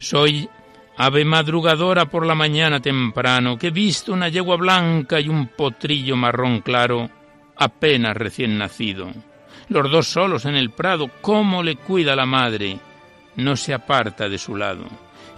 Soy 0.00 0.48
ave 0.96 1.24
madrugadora 1.24 2.06
por 2.06 2.26
la 2.26 2.34
mañana 2.34 2.80
temprano, 2.80 3.56
que 3.56 3.68
he 3.68 3.70
visto 3.70 4.12
una 4.12 4.28
yegua 4.28 4.56
blanca 4.56 5.20
y 5.20 5.28
un 5.28 5.46
potrillo 5.46 6.16
marrón 6.16 6.60
claro, 6.60 7.08
apenas 7.56 8.16
recién 8.16 8.58
nacido. 8.58 9.12
Los 9.68 9.88
dos 9.88 10.08
solos 10.08 10.46
en 10.46 10.56
el 10.56 10.70
prado, 10.70 11.08
cómo 11.20 11.62
le 11.62 11.76
cuida 11.76 12.16
la 12.16 12.26
madre, 12.26 12.80
no 13.36 13.54
se 13.54 13.72
aparta 13.72 14.28
de 14.28 14.38
su 14.38 14.56
lado. 14.56 14.86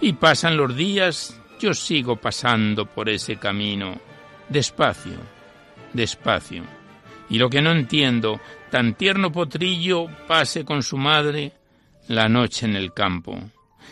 Y 0.01 0.13
pasan 0.13 0.57
los 0.57 0.75
días, 0.75 1.39
yo 1.59 1.75
sigo 1.75 2.15
pasando 2.15 2.87
por 2.87 3.09
ese 3.09 3.37
camino 3.37 4.06
despacio, 4.49 5.17
despacio. 5.93 6.63
Y 7.29 7.37
lo 7.37 7.49
que 7.49 7.61
no 7.61 7.71
entiendo, 7.71 8.39
tan 8.71 8.93
tierno 8.93 9.31
potrillo 9.31 10.07
pase 10.27 10.63
con 10.63 10.83
su 10.83 10.97
madre 10.97 11.53
la 12.07 12.29
noche 12.29 12.65
en 12.65 12.75
el 12.75 12.93
campo. 12.93 13.39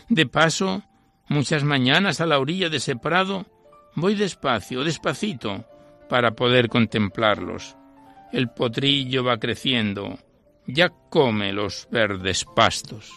De 0.08 0.26
paso, 0.26 0.84
muchas 1.28 1.64
mañanas 1.64 2.22
a 2.22 2.26
la 2.26 2.40
orilla 2.40 2.70
de 2.70 2.78
ese 2.78 2.96
prado, 2.96 3.46
voy 3.96 4.16
despacio, 4.16 4.84
despacito, 4.84 5.66
para 6.10 6.32
poder 6.32 6.70
contemplarlos. 6.70 7.76
El 8.32 8.50
potrillo 8.50 9.24
va 9.24 9.38
creciendo, 9.38 10.20
ya 10.68 10.90
come 11.10 11.54
los 11.54 11.88
verdes 11.92 12.46
pastos. 12.46 13.12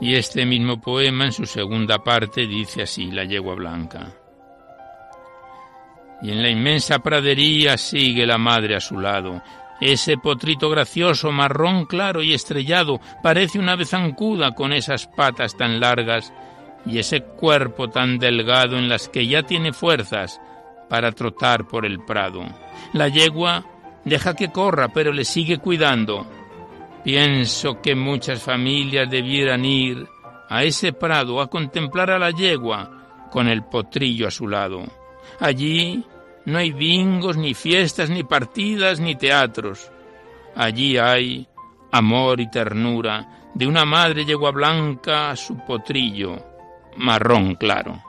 Y 0.00 0.14
este 0.14 0.44
mismo 0.44 0.80
poema 0.80 1.26
en 1.26 1.32
su 1.32 1.46
segunda 1.46 1.98
parte 2.02 2.46
dice 2.46 2.82
así, 2.82 3.10
la 3.10 3.24
yegua 3.24 3.54
blanca. 3.54 4.12
Y 6.22 6.30
en 6.30 6.42
la 6.42 6.48
inmensa 6.48 6.98
pradería 7.00 7.76
sigue 7.76 8.26
la 8.26 8.38
madre 8.38 8.76
a 8.76 8.80
su 8.80 8.98
lado. 8.98 9.42
Ese 9.80 10.16
potrito 10.16 10.70
gracioso, 10.70 11.32
marrón 11.32 11.84
claro 11.84 12.22
y 12.22 12.32
estrellado, 12.32 13.00
parece 13.22 13.58
una 13.58 13.72
ave 13.72 13.84
zancuda 13.84 14.52
con 14.54 14.72
esas 14.72 15.06
patas 15.06 15.56
tan 15.56 15.80
largas 15.80 16.32
y 16.86 16.98
ese 16.98 17.22
cuerpo 17.22 17.90
tan 17.90 18.18
delgado 18.18 18.78
en 18.78 18.88
las 18.88 19.08
que 19.08 19.26
ya 19.26 19.42
tiene 19.42 19.72
fuerzas 19.72 20.40
para 20.88 21.12
trotar 21.12 21.66
por 21.66 21.84
el 21.84 22.00
prado. 22.00 22.44
La 22.92 23.08
yegua 23.08 23.64
deja 24.04 24.34
que 24.34 24.52
corra, 24.52 24.88
pero 24.88 25.12
le 25.12 25.24
sigue 25.24 25.58
cuidando 25.58 26.26
Pienso 27.04 27.82
que 27.82 27.94
muchas 27.94 28.42
familias 28.42 29.10
debieran 29.10 29.64
ir 29.66 30.08
a 30.48 30.64
ese 30.64 30.94
prado 30.94 31.40
a 31.42 31.50
contemplar 31.50 32.10
a 32.10 32.18
la 32.18 32.30
yegua 32.30 33.28
con 33.30 33.46
el 33.46 33.62
potrillo 33.64 34.26
a 34.26 34.30
su 34.30 34.48
lado. 34.48 34.82
Allí 35.38 36.02
no 36.46 36.58
hay 36.58 36.72
bingos, 36.72 37.36
ni 37.36 37.52
fiestas, 37.52 38.08
ni 38.08 38.24
partidas, 38.24 39.00
ni 39.00 39.16
teatros. 39.16 39.90
Allí 40.56 40.96
hay 40.96 41.46
amor 41.92 42.40
y 42.40 42.50
ternura 42.50 43.50
de 43.52 43.66
una 43.66 43.84
madre 43.84 44.24
yegua 44.24 44.50
blanca 44.50 45.30
a 45.30 45.36
su 45.36 45.58
potrillo, 45.58 46.36
marrón 46.96 47.56
claro. 47.56 48.02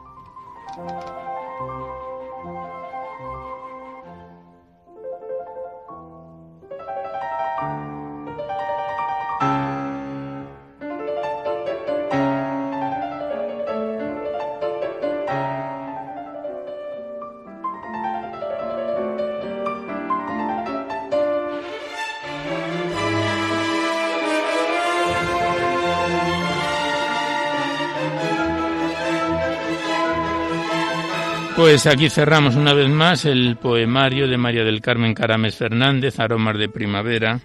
Pues 31.75 31.87
aquí 31.87 32.09
cerramos 32.09 32.55
una 32.55 32.73
vez 32.73 32.87
más 32.87 33.25
el 33.25 33.57
poemario 33.57 34.29
de 34.29 34.37
María 34.37 34.63
del 34.63 34.79
Carmen 34.79 35.13
Carames 35.13 35.57
Fernández, 35.57 36.21
Aromas 36.21 36.57
de 36.57 36.69
Primavera, 36.69 37.41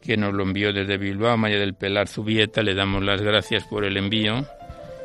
que 0.00 0.16
nos 0.16 0.32
lo 0.32 0.42
envió 0.42 0.72
desde 0.72 0.96
Bilbao, 0.96 1.36
María 1.36 1.58
del 1.58 1.74
Pelar 1.74 2.08
Zubieta. 2.08 2.62
Le 2.62 2.74
damos 2.74 3.02
las 3.02 3.20
gracias 3.20 3.64
por 3.64 3.84
el 3.84 3.98
envío 3.98 4.46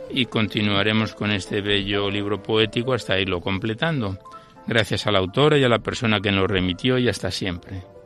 y 0.10 0.28
continuaremos 0.28 1.14
con 1.14 1.32
este 1.32 1.60
bello 1.60 2.10
libro 2.10 2.42
poético 2.42 2.94
hasta 2.94 3.20
irlo 3.20 3.42
completando. 3.42 4.18
Gracias 4.66 5.08
a 5.08 5.12
la 5.12 5.20
autora 5.20 5.58
y 5.58 5.66
a 5.66 5.70
la 5.70 5.80
persona 5.80 6.22
que 6.22 6.32
nos 6.32 6.50
remitió 6.50 6.98
y 6.98 7.10
hasta 7.10 7.30
siempre. 7.32 7.97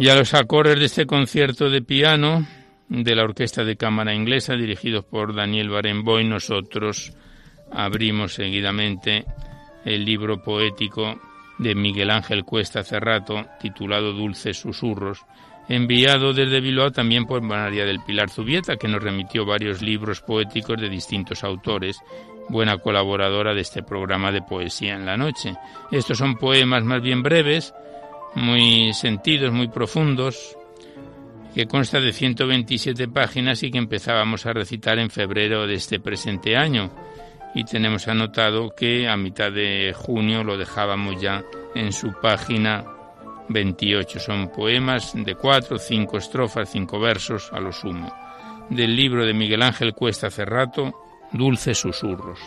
Y 0.00 0.10
a 0.10 0.14
los 0.14 0.32
acordes 0.32 0.78
de 0.78 0.84
este 0.84 1.06
concierto 1.06 1.68
de 1.70 1.82
piano 1.82 2.46
de 2.88 3.16
la 3.16 3.24
Orquesta 3.24 3.64
de 3.64 3.76
Cámara 3.76 4.14
Inglesa, 4.14 4.54
dirigidos 4.54 5.04
por 5.04 5.34
Daniel 5.34 5.70
Barenboim, 5.70 6.28
nosotros 6.28 7.12
abrimos 7.72 8.34
seguidamente 8.34 9.24
el 9.84 10.04
libro 10.04 10.40
poético 10.40 11.20
de 11.58 11.74
Miguel 11.74 12.10
Ángel 12.10 12.44
Cuesta 12.44 12.84
Cerrato, 12.84 13.44
titulado 13.58 14.12
Dulces 14.12 14.60
Susurros, 14.60 15.26
enviado 15.68 16.32
desde 16.32 16.60
Bilbao 16.60 16.92
también 16.92 17.26
por 17.26 17.42
María 17.42 17.84
del 17.84 18.04
Pilar 18.04 18.30
Zubieta, 18.30 18.76
que 18.76 18.86
nos 18.86 19.02
remitió 19.02 19.44
varios 19.44 19.82
libros 19.82 20.20
poéticos 20.20 20.80
de 20.80 20.88
distintos 20.88 21.42
autores, 21.42 21.98
buena 22.48 22.78
colaboradora 22.78 23.52
de 23.52 23.62
este 23.62 23.82
programa 23.82 24.30
de 24.30 24.42
poesía 24.42 24.94
en 24.94 25.04
la 25.04 25.16
noche. 25.16 25.56
Estos 25.90 26.18
son 26.18 26.36
poemas 26.36 26.84
más 26.84 27.02
bien 27.02 27.20
breves, 27.24 27.74
muy 28.34 28.92
sentidos, 28.94 29.52
muy 29.52 29.68
profundos, 29.68 30.56
que 31.54 31.66
consta 31.66 32.00
de 32.00 32.12
127 32.12 33.08
páginas 33.08 33.62
y 33.62 33.70
que 33.70 33.78
empezábamos 33.78 34.46
a 34.46 34.52
recitar 34.52 34.98
en 34.98 35.10
febrero 35.10 35.66
de 35.66 35.74
este 35.74 36.00
presente 36.00 36.56
año. 36.56 36.90
Y 37.54 37.64
tenemos 37.64 38.06
anotado 38.08 38.70
que 38.76 39.08
a 39.08 39.16
mitad 39.16 39.50
de 39.50 39.92
junio 39.96 40.44
lo 40.44 40.56
dejábamos 40.56 41.20
ya 41.20 41.42
en 41.74 41.92
su 41.92 42.12
página 42.20 42.84
28. 43.48 44.20
Son 44.20 44.48
poemas 44.50 45.12
de 45.14 45.34
cuatro, 45.34 45.78
cinco 45.78 46.18
estrofas, 46.18 46.70
cinco 46.70 47.00
versos 47.00 47.50
a 47.52 47.60
lo 47.60 47.72
sumo. 47.72 48.12
Del 48.68 48.94
libro 48.94 49.24
de 49.24 49.32
Miguel 49.32 49.62
Ángel 49.62 49.94
Cuesta 49.94 50.30
Cerrato, 50.30 50.92
Dulces 51.32 51.78
Susurros. 51.78 52.38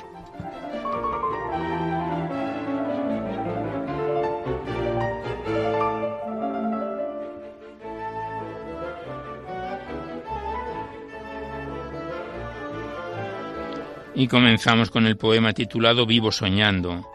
Y 14.14 14.28
comenzamos 14.28 14.90
con 14.90 15.06
el 15.06 15.18
poema 15.18 15.54
titulado 15.54 16.06
Vivo 16.06 16.32
soñando, 16.32 17.08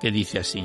que 0.00 0.10
dice 0.10 0.38
así. 0.38 0.64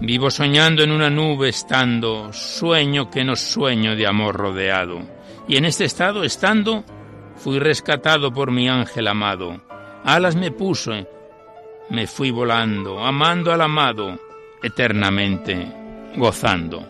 Vivo 0.00 0.30
soñando 0.30 0.82
en 0.82 0.90
una 0.90 1.08
nube 1.08 1.48
estando, 1.48 2.32
sueño 2.32 3.10
que 3.10 3.24
no 3.24 3.34
sueño 3.34 3.96
de 3.96 4.06
amor 4.06 4.36
rodeado. 4.36 5.00
Y 5.48 5.56
en 5.56 5.64
este 5.64 5.86
estado 5.86 6.24
estando, 6.24 6.84
fui 7.36 7.58
rescatado 7.58 8.32
por 8.32 8.50
mi 8.50 8.68
ángel 8.68 9.08
amado. 9.08 9.62
Alas 10.04 10.36
me 10.36 10.50
puso, 10.50 10.92
me 11.88 12.06
fui 12.06 12.30
volando, 12.30 13.04
amando 13.04 13.52
al 13.52 13.62
amado, 13.62 14.18
eternamente, 14.62 15.66
gozando. 16.16 16.86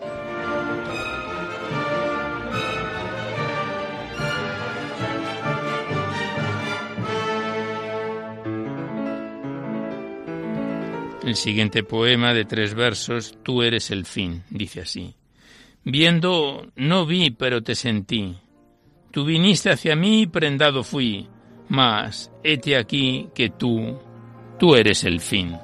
El 11.27 11.35
siguiente 11.35 11.83
poema 11.83 12.33
de 12.33 12.45
tres 12.45 12.73
versos, 12.73 13.37
Tú 13.43 13.61
eres 13.61 13.91
el 13.91 14.05
fin, 14.05 14.43
dice 14.49 14.79
así. 14.79 15.13
Viendo, 15.83 16.71
no 16.77 17.05
vi, 17.05 17.31
pero 17.31 17.61
te 17.61 17.75
sentí. 17.75 18.37
Tú 19.11 19.25
viniste 19.25 19.69
hacia 19.69 19.97
mí 19.97 20.21
y 20.21 20.27
prendado 20.27 20.85
fui, 20.85 21.27
mas 21.67 22.31
hete 22.45 22.77
aquí 22.77 23.27
que 23.35 23.49
tú, 23.49 23.99
tú 24.57 24.73
eres 24.75 25.03
el 25.03 25.19
fin. 25.19 25.57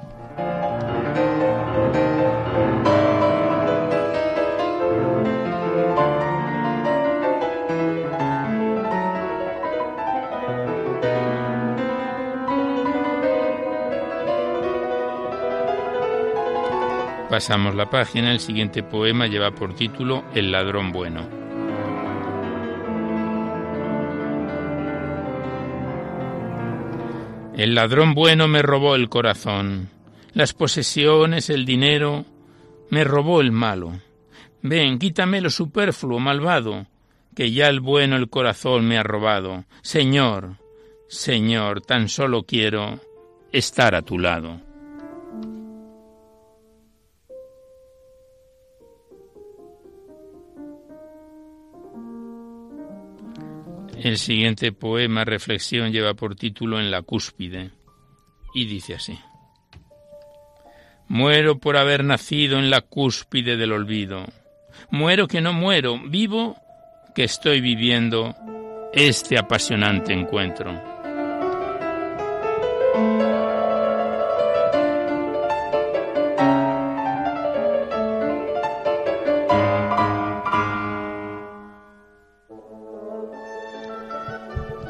Pasamos 17.34 17.74
la 17.74 17.90
página, 17.90 18.30
el 18.30 18.38
siguiente 18.38 18.84
poema 18.84 19.26
lleva 19.26 19.50
por 19.50 19.74
título 19.74 20.22
El 20.36 20.52
ladrón 20.52 20.92
bueno. 20.92 21.28
El 27.56 27.74
ladrón 27.74 28.14
bueno 28.14 28.46
me 28.46 28.62
robó 28.62 28.94
el 28.94 29.08
corazón, 29.08 29.90
las 30.32 30.52
posesiones, 30.52 31.50
el 31.50 31.64
dinero, 31.64 32.24
me 32.90 33.02
robó 33.02 33.40
el 33.40 33.50
malo. 33.50 33.94
Ven, 34.62 35.00
quítame 35.00 35.40
lo 35.40 35.50
superfluo, 35.50 36.20
malvado, 36.20 36.86
que 37.34 37.50
ya 37.50 37.66
el 37.66 37.80
bueno 37.80 38.14
el 38.14 38.30
corazón 38.30 38.86
me 38.86 38.96
ha 38.96 39.02
robado. 39.02 39.64
Señor, 39.82 40.58
Señor, 41.08 41.80
tan 41.80 42.08
solo 42.08 42.44
quiero 42.44 43.00
estar 43.50 43.96
a 43.96 44.02
tu 44.02 44.20
lado. 44.20 44.60
El 54.04 54.18
siguiente 54.18 54.70
poema, 54.70 55.24
reflexión, 55.24 55.90
lleva 55.90 56.12
por 56.12 56.36
título 56.36 56.78
En 56.78 56.90
la 56.90 57.00
cúspide 57.00 57.70
y 58.54 58.66
dice 58.66 58.96
así. 58.96 59.18
Muero 61.08 61.58
por 61.58 61.78
haber 61.78 62.04
nacido 62.04 62.58
en 62.58 62.68
la 62.68 62.82
cúspide 62.82 63.56
del 63.56 63.72
olvido. 63.72 64.26
Muero 64.90 65.26
que 65.26 65.40
no 65.40 65.54
muero, 65.54 65.98
vivo 65.98 66.54
que 67.14 67.24
estoy 67.24 67.62
viviendo 67.62 68.36
este 68.92 69.38
apasionante 69.38 70.12
encuentro. 70.12 70.78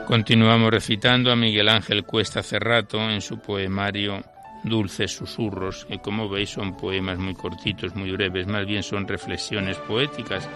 Continuamos 0.07 0.71
recitando 0.71 1.33
a 1.33 1.37
Miguel 1.37 1.69
Ángel 1.69 2.05
Cuesta 2.05 2.43
Cerrato 2.43 3.01
en 3.01 3.23
su 3.23 3.38
poemario 3.38 4.23
Dulces 4.62 5.17
Susurros, 5.17 5.87
que 5.87 5.99
como 5.99 6.29
veis 6.29 6.51
son 6.51 6.77
poemas 6.77 7.19
muy 7.19 7.35
cortitos, 7.35 7.95
muy 7.95 8.11
breves, 8.11 8.47
más 8.47 8.67
bien 8.67 8.83
son 8.83 9.09
reflexiones 9.09 9.79
poéticas. 9.79 10.47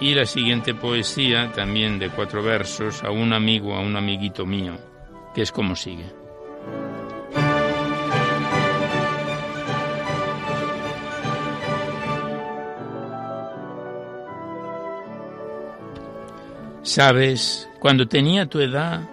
Y 0.00 0.14
la 0.14 0.26
siguiente 0.26 0.74
poesía, 0.74 1.50
también 1.52 1.98
de 1.98 2.08
cuatro 2.10 2.42
versos, 2.42 3.02
a 3.02 3.10
un 3.10 3.32
amigo, 3.32 3.74
a 3.74 3.80
un 3.80 3.96
amiguito 3.96 4.46
mío, 4.46 4.78
que 5.34 5.42
es 5.42 5.50
como 5.50 5.74
sigue. 5.74 6.21
Sabes, 16.94 17.70
cuando 17.78 18.06
tenía 18.06 18.44
tu 18.44 18.60
edad, 18.60 19.08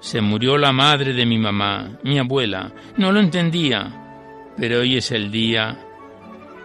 se 0.00 0.20
murió 0.20 0.58
la 0.58 0.70
madre 0.70 1.14
de 1.14 1.24
mi 1.24 1.38
mamá, 1.38 1.98
mi 2.02 2.18
abuela. 2.18 2.70
No 2.98 3.10
lo 3.10 3.20
entendía, 3.20 4.50
pero 4.54 4.80
hoy 4.80 4.98
es 4.98 5.12
el 5.12 5.30
día 5.30 5.78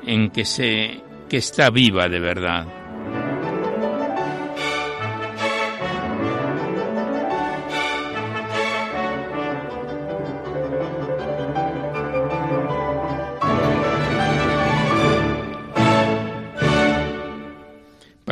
en 0.05 0.29
que 0.29 0.43
sé 0.43 1.01
que 1.29 1.37
está 1.37 1.69
viva 1.69 2.09
de 2.09 2.19
verdad. 2.19 2.65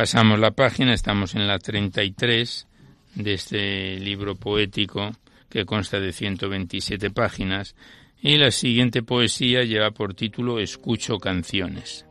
Pasamos 0.06 0.38
la 0.38 0.52
página, 0.52 0.94
estamos 0.94 1.34
en 1.34 1.48
la 1.48 1.58
33 1.58 2.68
de 3.16 3.34
este 3.34 3.98
libro 3.98 4.36
poético 4.36 5.10
que 5.48 5.64
consta 5.64 5.98
de 5.98 6.12
127 6.12 7.10
páginas 7.10 7.74
y 8.22 8.36
la 8.36 8.52
siguiente 8.52 9.02
poesía 9.02 9.64
lleva 9.64 9.90
por 9.90 10.14
título 10.14 10.60
Escucho 10.60 11.18
canciones. 11.18 12.06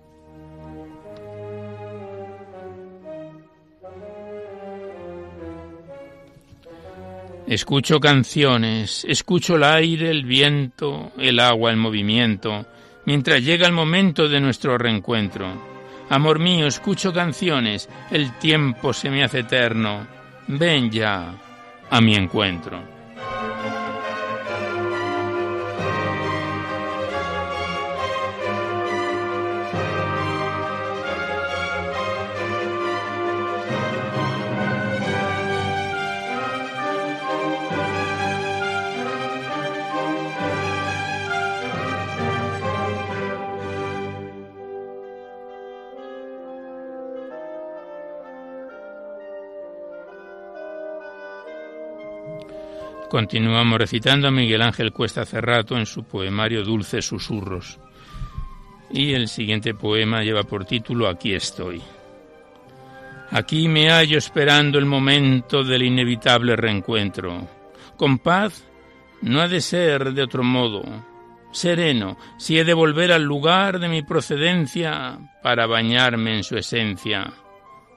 Escucho 7.47 8.01
canciones, 8.01 9.05
escucho 9.07 9.55
el 9.55 9.63
aire, 9.63 10.09
el 10.09 10.25
viento, 10.25 11.13
el 11.17 11.39
agua, 11.39 11.71
el 11.71 11.77
movimiento, 11.77 12.65
mientras 13.05 13.41
llega 13.41 13.65
el 13.65 13.71
momento 13.71 14.27
de 14.27 14.41
nuestro 14.41 14.77
reencuentro. 14.77 15.74
Amor 16.09 16.39
mío, 16.39 16.67
escucho 16.67 17.11
canciones, 17.11 17.89
el 18.11 18.31
tiempo 18.37 18.93
se 18.93 19.09
me 19.09 19.23
hace 19.23 19.39
eterno, 19.39 20.05
ven 20.47 20.91
ya 20.91 21.33
a 21.89 22.01
mi 22.01 22.15
encuentro. 22.15 22.94
Continuamos 53.09 53.77
recitando 53.77 54.27
a 54.27 54.31
Miguel 54.31 54.61
Ángel 54.61 54.91
Cuesta 54.91 55.25
Cerrato 55.25 55.77
en 55.77 55.85
su 55.85 56.03
poemario 56.03 56.63
Dulces 56.63 57.05
Susurros. 57.05 57.79
Y 58.91 59.13
el 59.13 59.27
siguiente 59.27 59.73
poema 59.73 60.23
lleva 60.23 60.43
por 60.43 60.65
título 60.65 61.07
Aquí 61.07 61.33
estoy. 61.33 61.81
Aquí 63.31 63.67
me 63.67 63.89
hallo 63.89 64.17
esperando 64.17 64.79
el 64.79 64.85
momento 64.85 65.63
del 65.63 65.83
inevitable 65.83 66.55
reencuentro. 66.55 67.47
Con 67.95 68.19
paz 68.19 68.65
no 69.21 69.41
ha 69.41 69.47
de 69.47 69.61
ser 69.61 70.13
de 70.13 70.23
otro 70.23 70.43
modo. 70.43 70.83
Sereno, 71.51 72.17
si 72.37 72.59
he 72.59 72.65
de 72.65 72.73
volver 72.73 73.11
al 73.11 73.23
lugar 73.23 73.79
de 73.79 73.87
mi 73.87 74.01
procedencia 74.01 75.17
para 75.41 75.67
bañarme 75.67 76.35
en 76.35 76.43
su 76.43 76.57
esencia. 76.57 77.31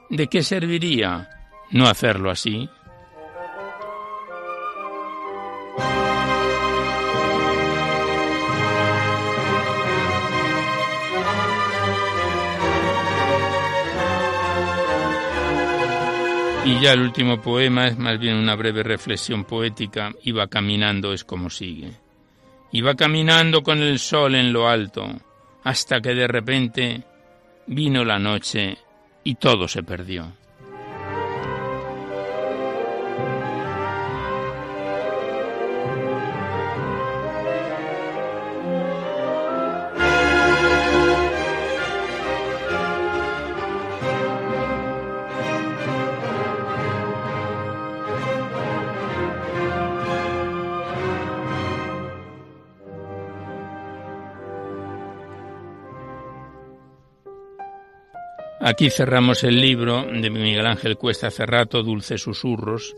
¿De 0.09 0.27
qué 0.27 0.43
serviría 0.43 1.29
no 1.71 1.87
hacerlo 1.87 2.31
así? 2.31 2.69
Y 16.69 16.79
ya 16.81 16.93
el 16.93 17.01
último 17.01 17.41
poema 17.41 17.87
es 17.87 17.97
más 17.97 18.19
bien 18.19 18.35
una 18.35 18.53
breve 18.53 18.83
reflexión 18.83 19.43
poética. 19.43 20.11
Iba 20.21 20.45
caminando 20.45 21.13
es 21.13 21.23
como 21.23 21.49
sigue. 21.49 21.93
Iba 22.71 22.93
caminando 22.93 23.63
con 23.63 23.79
el 23.79 23.97
sol 23.97 24.35
en 24.35 24.53
lo 24.53 24.69
alto, 24.69 25.07
hasta 25.63 25.99
que 25.99 26.13
de 26.13 26.27
repente 26.27 27.03
vino 27.65 28.05
la 28.05 28.19
noche 28.19 28.77
y 29.23 29.33
todo 29.33 29.67
se 29.67 29.81
perdió. 29.81 30.31
Aquí 58.61 58.89
cerramos 58.89 59.45
el 59.45 59.61
libro 59.61 60.03
de 60.03 60.29
Miguel 60.29 60.67
Ángel 60.67 60.97
Cuesta 60.97 61.31
Cerrato, 61.31 61.81
Dulces 61.81 62.21
Susurros, 62.21 62.93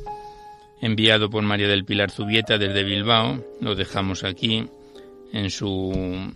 enviado 0.81 1.29
por 1.29 1.43
María 1.43 1.67
del 1.67 1.85
Pilar 1.85 2.09
Zubieta 2.09 2.57
desde 2.57 2.83
Bilbao. 2.83 3.43
Lo 3.61 3.75
dejamos 3.75 4.23
aquí 4.23 4.67
en 5.31 5.49
su 5.51 6.33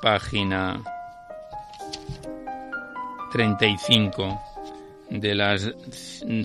página 0.00 0.80
35 3.32 4.40
de 5.10 5.34
las 5.34 5.72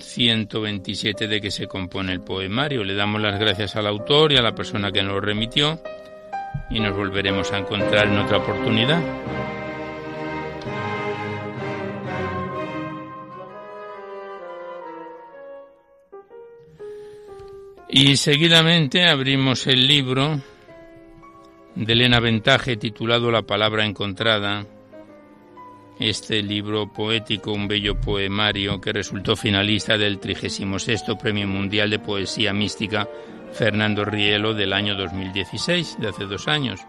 127 0.00 1.28
de 1.28 1.40
que 1.40 1.52
se 1.52 1.68
compone 1.68 2.12
el 2.12 2.20
poemario. 2.20 2.82
Le 2.82 2.94
damos 2.94 3.20
las 3.20 3.38
gracias 3.38 3.76
al 3.76 3.86
autor 3.86 4.32
y 4.32 4.36
a 4.38 4.42
la 4.42 4.56
persona 4.56 4.90
que 4.90 5.04
nos 5.04 5.12
lo 5.12 5.20
remitió 5.20 5.80
y 6.68 6.80
nos 6.80 6.96
volveremos 6.96 7.52
a 7.52 7.58
encontrar 7.58 8.08
en 8.08 8.18
otra 8.18 8.38
oportunidad. 8.38 9.43
Y 17.96 18.16
seguidamente 18.16 19.08
abrimos 19.08 19.68
el 19.68 19.86
libro 19.86 20.40
de 21.76 21.92
Elena 21.92 22.18
Ventaje 22.18 22.76
titulado 22.76 23.30
La 23.30 23.42
palabra 23.42 23.86
encontrada, 23.86 24.66
este 26.00 26.42
libro 26.42 26.92
poético, 26.92 27.52
un 27.52 27.68
bello 27.68 27.94
poemario 28.00 28.80
que 28.80 28.92
resultó 28.92 29.36
finalista 29.36 29.96
del 29.96 30.18
36 30.18 31.02
Premio 31.22 31.46
Mundial 31.46 31.88
de 31.88 32.00
Poesía 32.00 32.52
Mística 32.52 33.08
Fernando 33.52 34.04
Rielo 34.04 34.54
del 34.54 34.72
año 34.72 34.96
2016, 34.96 35.98
de 36.00 36.08
hace 36.08 36.24
dos 36.24 36.48
años. 36.48 36.80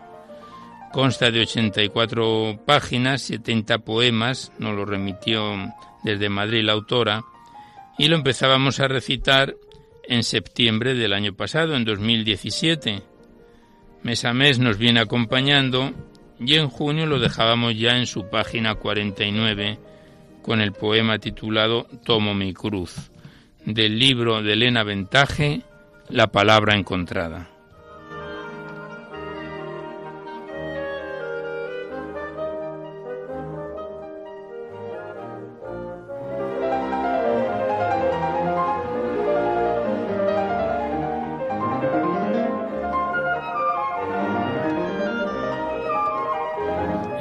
Consta 0.91 1.29
de 1.29 1.41
84 1.41 2.61
páginas, 2.65 3.21
70 3.21 3.77
poemas, 3.77 4.51
nos 4.57 4.75
lo 4.75 4.85
remitió 4.85 5.71
desde 6.03 6.29
Madrid 6.29 6.63
la 6.63 6.73
autora, 6.73 7.23
y 7.95 8.07
lo 8.07 8.15
empezábamos 8.15 8.79
a 8.79 8.87
recitar 8.87 9.55
en 10.07 10.23
septiembre 10.23 10.93
del 10.93 11.13
año 11.13 11.33
pasado, 11.33 11.75
en 11.75 11.85
2017. 11.85 13.01
Mes 14.03 14.25
a 14.25 14.33
mes 14.33 14.59
nos 14.59 14.77
viene 14.77 14.99
acompañando 14.99 15.91
y 16.39 16.55
en 16.55 16.69
junio 16.69 17.05
lo 17.05 17.19
dejábamos 17.19 17.77
ya 17.77 17.97
en 17.97 18.05
su 18.05 18.29
página 18.29 18.75
49 18.75 19.79
con 20.41 20.61
el 20.61 20.73
poema 20.73 21.17
titulado 21.17 21.87
Tomo 22.03 22.35
mi 22.35 22.53
cruz, 22.53 23.11
del 23.65 23.97
libro 23.97 24.43
de 24.43 24.53
Elena 24.53 24.83
Ventaje, 24.83 25.63
La 26.09 26.27
palabra 26.27 26.75
encontrada. 26.77 27.54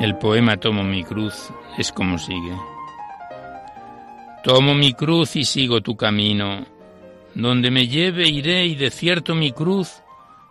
El 0.05 0.17
poema 0.17 0.59
Tomo 0.59 0.85
mi 0.85 1.03
cruz 1.03 1.49
es 1.79 1.91
como 1.91 2.19
sigue. 2.19 2.55
Tomo 4.43 4.75
mi 4.75 4.93
cruz 4.93 5.35
y 5.35 5.47
sigo 5.47 5.81
tu 5.81 5.97
camino. 5.97 6.67
Donde 7.35 7.71
me 7.71 7.89
lleve 7.89 8.29
iré 8.29 8.67
y 8.67 8.75
de 8.75 8.91
cierto 8.91 9.35
mi 9.35 9.53
cruz 9.53 10.03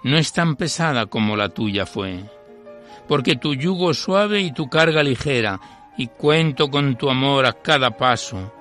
no 0.02 0.18
es 0.18 0.34
tan 0.34 0.56
pesada 0.56 1.06
como 1.06 1.36
la 1.36 1.50
tuya 1.50 1.86
fue. 1.86 2.24
Porque 3.08 3.36
tu 3.36 3.54
yugo 3.54 3.92
es 3.92 4.00
suave 4.00 4.42
y 4.42 4.52
tu 4.52 4.72
carga 4.72 5.04
ligera, 5.04 5.60
y 6.00 6.08
cuento 6.08 6.72
con 6.72 6.96
tu 6.96 7.12
amor 7.12 7.46
a 7.46 7.54
cada 7.54 7.96
paso. 7.96 8.52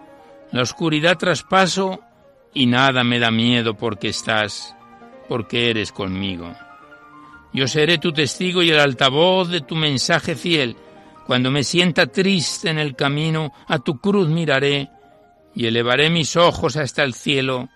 La 0.50 0.60
oscuridad 0.60 1.16
traspaso 1.16 2.00
y 2.52 2.66
nada 2.66 3.02
me 3.02 3.18
da 3.18 3.30
miedo 3.30 3.72
porque 3.78 4.08
estás, 4.08 4.76
porque 5.26 5.70
eres 5.70 5.90
conmigo. 5.90 6.52
Yo 7.52 7.68
seré 7.68 7.98
tu 7.98 8.12
testigo 8.12 8.62
y 8.62 8.70
el 8.70 8.80
altavoz 8.80 9.48
de 9.50 9.60
tu 9.60 9.74
mensaje 9.74 10.34
fiel. 10.34 10.76
Cuando 11.26 11.50
me 11.50 11.62
sienta 11.62 12.06
triste 12.06 12.70
en 12.70 12.78
el 12.78 12.96
camino, 12.96 13.52
a 13.66 13.78
tu 13.78 13.98
cruz 14.00 14.28
miraré 14.28 14.88
y 15.54 15.66
elevaré 15.66 16.10
mis 16.10 16.36
ojos 16.36 16.76
hasta 16.76 17.04
el 17.04 17.14
cielo, 17.14 17.68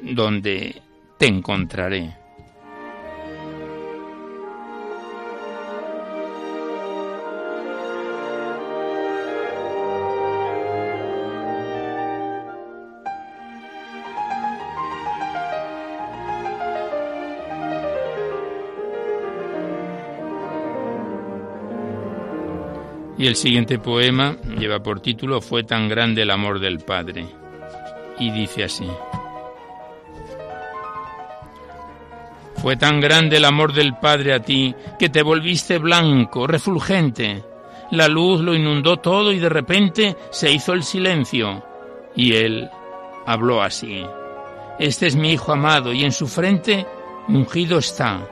donde 0.00 0.82
te 1.18 1.26
encontraré. 1.26 2.21
Y 23.22 23.28
el 23.28 23.36
siguiente 23.36 23.78
poema 23.78 24.36
lleva 24.58 24.82
por 24.82 24.98
título 24.98 25.40
Fue 25.40 25.62
tan 25.62 25.88
grande 25.88 26.22
el 26.22 26.30
amor 26.32 26.58
del 26.58 26.80
Padre. 26.80 27.24
Y 28.18 28.32
dice 28.32 28.64
así. 28.64 28.88
Fue 32.56 32.76
tan 32.76 33.00
grande 33.00 33.36
el 33.36 33.44
amor 33.44 33.74
del 33.74 33.94
Padre 33.94 34.34
a 34.34 34.40
ti 34.40 34.74
que 34.98 35.08
te 35.08 35.22
volviste 35.22 35.78
blanco, 35.78 36.48
refulgente. 36.48 37.44
La 37.92 38.08
luz 38.08 38.40
lo 38.40 38.56
inundó 38.56 38.96
todo 38.96 39.30
y 39.30 39.38
de 39.38 39.48
repente 39.48 40.16
se 40.32 40.50
hizo 40.50 40.72
el 40.72 40.82
silencio. 40.82 41.64
Y 42.16 42.34
él 42.34 42.68
habló 43.24 43.62
así. 43.62 44.04
Este 44.80 45.06
es 45.06 45.14
mi 45.14 45.30
Hijo 45.30 45.52
amado 45.52 45.92
y 45.92 46.02
en 46.02 46.10
su 46.10 46.26
frente 46.26 46.84
ungido 47.28 47.78
está. 47.78 48.26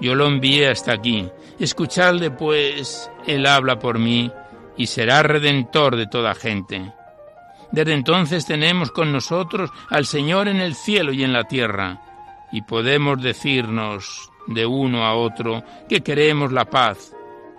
Yo 0.00 0.14
lo 0.14 0.26
envié 0.26 0.68
hasta 0.68 0.92
aquí. 0.92 1.28
Escuchadle, 1.58 2.30
pues, 2.30 3.10
él 3.26 3.46
habla 3.46 3.78
por 3.78 3.98
mí 3.98 4.30
y 4.76 4.86
será 4.86 5.22
redentor 5.22 5.96
de 5.96 6.06
toda 6.06 6.34
gente. 6.34 6.92
Desde 7.72 7.92
entonces 7.92 8.46
tenemos 8.46 8.90
con 8.90 9.12
nosotros 9.12 9.70
al 9.90 10.06
Señor 10.06 10.48
en 10.48 10.60
el 10.60 10.74
cielo 10.74 11.12
y 11.12 11.22
en 11.22 11.32
la 11.32 11.44
tierra, 11.44 12.00
y 12.50 12.62
podemos 12.62 13.22
decirnos 13.22 14.30
de 14.46 14.66
uno 14.66 15.04
a 15.04 15.14
otro 15.14 15.62
que 15.88 16.00
queremos 16.00 16.50
la 16.50 16.64
paz 16.64 17.14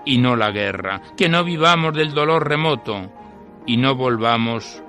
y 0.06 0.18
no 0.18 0.36
la 0.36 0.52
guerra, 0.52 1.02
que 1.16 1.30
no 1.30 1.44
vivamos 1.44 1.94
del 1.94 2.14
dolor 2.14 2.48
remoto 2.48 3.10
y 3.66 3.78
no 3.78 3.96
volvamos 3.96 4.82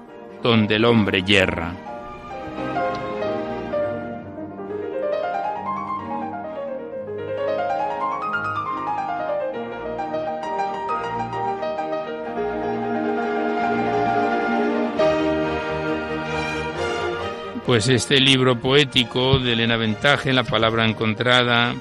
donde 0.42 0.76
el 0.76 0.84
hombre 0.84 1.22
yerra. 1.22 1.81
Pues 17.72 17.88
este 17.88 18.20
libro 18.20 18.60
poético 18.60 19.38
de 19.38 19.54
Elena 19.54 19.78
Ventaje, 19.78 20.34
La 20.34 20.44
palabra 20.44 20.86
encontrada, 20.86 21.74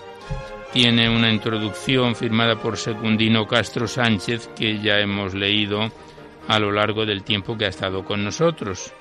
tiene 0.71 1.09
una 1.09 1.29
introducción 1.29 2.15
firmada 2.15 2.55
por 2.55 2.77
Secundino 2.77 3.45
Castro 3.45 3.89
Sánchez 3.89 4.47
que 4.55 4.79
ya 4.79 5.01
hemos 5.01 5.33
leído 5.33 5.91
a 6.47 6.59
lo 6.59 6.71
largo 6.71 7.05
del 7.05 7.23
tiempo 7.23 7.57
que 7.57 7.65
ha 7.65 7.67
estado 7.67 8.05
con 8.05 8.23
nosotros. 8.23 8.93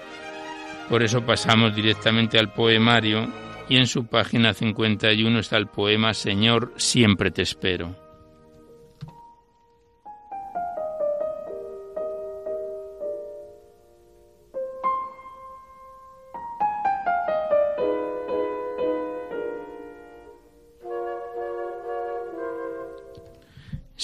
Por 0.88 1.05
eso 1.05 1.24
pasamos 1.24 1.76
directamente 1.76 2.41
al 2.41 2.53
poemario 2.53 3.28
y 3.68 3.76
en 3.76 3.86
su 3.86 4.07
página 4.07 4.53
51 4.53 5.38
está 5.38 5.59
el 5.59 5.68
poema 5.68 6.12
Señor, 6.12 6.72
siempre 6.74 7.30
te 7.30 7.43
espero. 7.43 8.10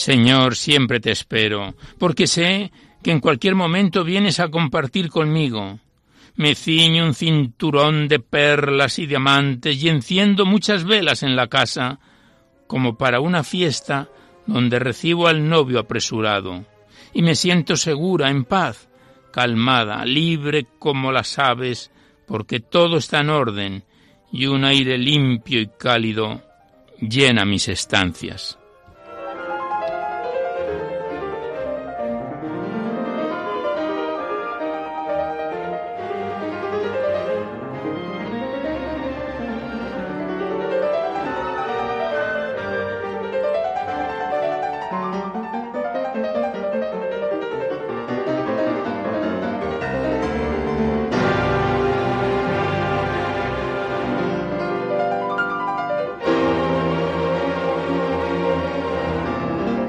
Señor, 0.07 0.55
siempre 0.55 1.01
te 1.01 1.11
espero, 1.11 1.75
porque 1.99 2.29
sé 2.29 2.71
que 3.03 3.11
en 3.11 3.19
cualquier 3.19 3.57
momento 3.57 4.05
vienes 4.05 4.39
a 4.39 4.53
compartir 4.53 5.11
conmigo. 5.11 5.81
Me 6.37 6.55
ciño 6.55 7.05
un 7.05 7.13
cinturón 7.13 8.07
de 8.07 8.21
perlas 8.21 9.01
y 9.01 9.07
diamantes 9.07 9.83
y 9.83 9.89
enciendo 9.89 10.47
muchas 10.47 10.85
velas 10.85 11.25
en 11.25 11.35
la 11.35 11.49
casa, 11.49 11.99
como 12.69 12.97
para 12.97 13.19
una 13.19 13.43
fiesta 13.43 14.09
donde 14.47 14.79
recibo 14.79 15.27
al 15.27 15.49
novio 15.49 15.81
apresurado, 15.81 16.65
y 17.13 17.23
me 17.23 17.35
siento 17.35 17.77
segura, 17.77 18.31
en 18.31 18.45
paz, 18.45 18.89
calmada, 19.33 20.05
libre 20.05 20.69
como 20.79 21.11
las 21.11 21.37
aves, 21.41 21.91
porque 22.29 22.61
todo 22.61 22.99
está 22.99 23.23
en 23.23 23.31
orden 23.31 23.85
y 24.31 24.47
un 24.47 24.65
aire 24.65 24.99
limpio 24.99 25.61
y 25.61 25.67
cálido 25.67 26.43
llena 27.01 27.45
mis 27.45 27.67
estancias. 27.67 28.57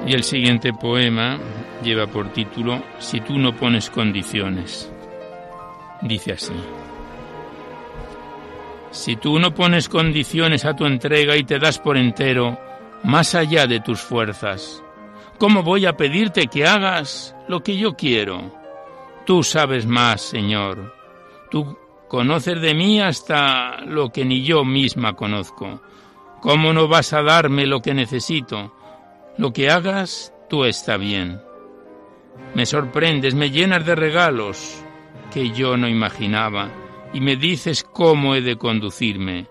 Y 0.07 0.13
el 0.13 0.23
siguiente 0.23 0.71
poema 0.71 1.37
lleva 1.83 2.07
por 2.07 2.31
título 2.31 2.81
Si 2.97 3.19
tú 3.19 3.37
no 3.37 3.53
pones 3.53 3.89
condiciones. 3.89 4.89
Dice 6.01 6.31
así. 6.31 6.53
Si 8.91 9.17
tú 9.17 9.37
no 9.37 9.53
pones 9.53 9.89
condiciones 9.89 10.63
a 10.63 10.77
tu 10.77 10.85
entrega 10.85 11.35
y 11.35 11.43
te 11.43 11.59
das 11.59 11.77
por 11.77 11.97
entero, 11.97 12.57
más 13.03 13.35
allá 13.35 13.67
de 13.67 13.81
tus 13.81 13.99
fuerzas, 13.99 14.81
¿cómo 15.39 15.61
voy 15.61 15.85
a 15.85 15.97
pedirte 15.97 16.47
que 16.47 16.65
hagas 16.65 17.35
lo 17.49 17.61
que 17.61 17.75
yo 17.75 17.97
quiero? 17.97 18.53
Tú 19.25 19.43
sabes 19.43 19.85
más, 19.85 20.21
Señor. 20.21 20.95
Tú 21.51 21.77
conoces 22.07 22.61
de 22.61 22.73
mí 22.73 23.01
hasta 23.01 23.81
lo 23.81 24.09
que 24.09 24.23
ni 24.23 24.41
yo 24.41 24.63
misma 24.63 25.17
conozco. 25.17 25.81
¿Cómo 26.41 26.71
no 26.71 26.87
vas 26.87 27.11
a 27.11 27.21
darme 27.21 27.67
lo 27.67 27.81
que 27.81 27.93
necesito? 27.93 28.76
Lo 29.37 29.53
que 29.53 29.69
hagas, 29.69 30.33
tú 30.49 30.65
está 30.65 30.97
bien. 30.97 31.39
Me 32.55 32.65
sorprendes, 32.65 33.35
me 33.35 33.51
llenas 33.51 33.85
de 33.85 33.95
regalos 33.95 34.83
que 35.31 35.51
yo 35.51 35.77
no 35.77 35.87
imaginaba 35.87 36.71
y 37.13 37.21
me 37.21 37.35
dices 37.35 37.83
cómo 37.83 38.33
he 38.33 38.41
de 38.41 38.57
conducirme. 38.57 39.47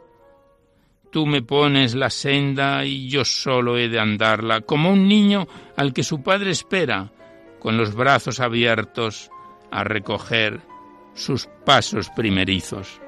Tú 1.12 1.24
me 1.24 1.40
pones 1.40 1.94
la 1.94 2.10
senda 2.10 2.84
y 2.84 3.08
yo 3.08 3.24
solo 3.24 3.78
he 3.78 3.88
de 3.88 4.00
andarla, 4.00 4.62
como 4.62 4.90
un 4.90 5.06
niño 5.06 5.46
al 5.76 5.92
que 5.92 6.02
su 6.02 6.22
padre 6.22 6.50
espera, 6.50 7.12
con 7.60 7.76
los 7.76 7.94
brazos 7.94 8.40
abiertos 8.40 9.30
a 9.70 9.84
recoger 9.84 10.60
sus 11.14 11.48
pasos 11.64 12.10
primerizos. 12.10 13.00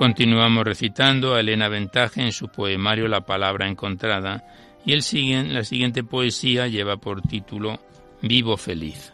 Continuamos 0.00 0.64
recitando 0.64 1.34
a 1.34 1.40
Elena 1.40 1.68
Ventaje 1.68 2.22
en 2.22 2.32
su 2.32 2.48
poemario 2.48 3.06
La 3.06 3.20
palabra 3.20 3.68
encontrada 3.68 4.42
y 4.82 4.94
el 4.94 5.52
la 5.52 5.62
siguiente 5.62 6.02
poesía 6.02 6.68
lleva 6.68 6.96
por 6.96 7.20
título 7.20 7.78
Vivo 8.22 8.56
feliz. 8.56 9.12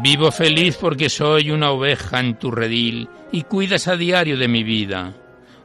Vivo 0.00 0.32
feliz 0.32 0.78
porque 0.80 1.10
soy 1.10 1.50
una 1.50 1.72
oveja 1.72 2.20
en 2.20 2.38
tu 2.38 2.50
redil 2.50 3.06
y 3.32 3.42
cuidas 3.42 3.86
a 3.86 3.98
diario 3.98 4.38
de 4.38 4.48
mi 4.48 4.62
vida. 4.62 5.12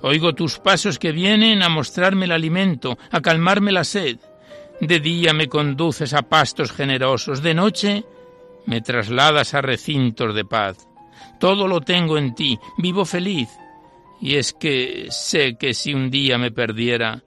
Oigo 0.06 0.36
tus 0.36 0.60
pasos 0.60 1.00
que 1.00 1.14
vienen 1.14 1.64
a 1.64 1.70
mostrarme 1.70 2.26
el 2.26 2.34
alimento, 2.34 2.98
a 3.10 3.22
calmarme 3.22 3.72
la 3.72 3.86
sed. 3.86 4.18
De 4.82 5.00
día 5.00 5.34
me 5.34 5.48
conduces 5.48 6.14
a 6.14 6.24
pastos 6.24 6.74
generosos, 6.74 7.42
de 7.42 7.54
noche 7.54 8.04
me 8.66 8.82
trasladas 8.82 9.54
a 9.54 9.62
recintos 9.62 10.36
de 10.36 10.44
paz. 10.44 10.90
Todo 11.40 11.70
lo 11.70 11.80
tengo 11.80 12.18
en 12.18 12.36
ti, 12.36 12.60
vivo 12.78 13.06
feliz. 13.06 13.48
Y 14.20 14.36
es 14.36 14.52
que 14.52 15.08
sé 15.10 15.56
que 15.58 15.74
si 15.74 15.94
un 15.94 16.12
día 16.12 16.38
me 16.38 16.52
perdiera, 16.52 17.24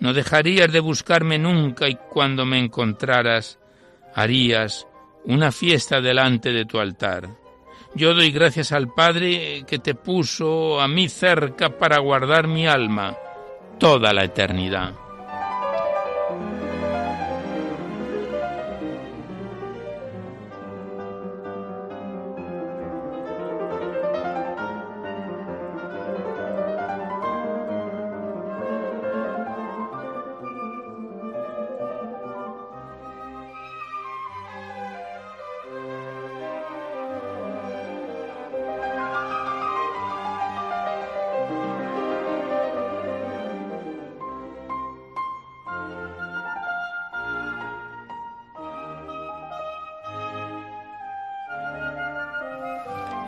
no 0.00 0.12
dejarías 0.12 0.72
de 0.72 0.80
buscarme 0.80 1.38
nunca 1.38 1.88
y 1.88 1.94
cuando 2.10 2.44
me 2.44 2.58
encontraras, 2.58 3.60
harías 4.16 4.88
una 5.26 5.52
fiesta 5.52 6.00
delante 6.00 6.50
de 6.50 6.64
tu 6.64 6.80
altar. 6.80 7.45
Yo 7.96 8.12
doy 8.12 8.30
gracias 8.30 8.72
al 8.72 8.92
Padre 8.92 9.64
que 9.66 9.78
te 9.78 9.94
puso 9.94 10.78
a 10.82 10.86
mí 10.86 11.08
cerca 11.08 11.70
para 11.78 11.98
guardar 11.98 12.46
mi 12.46 12.66
alma 12.66 13.16
toda 13.78 14.12
la 14.12 14.24
eternidad. 14.24 15.05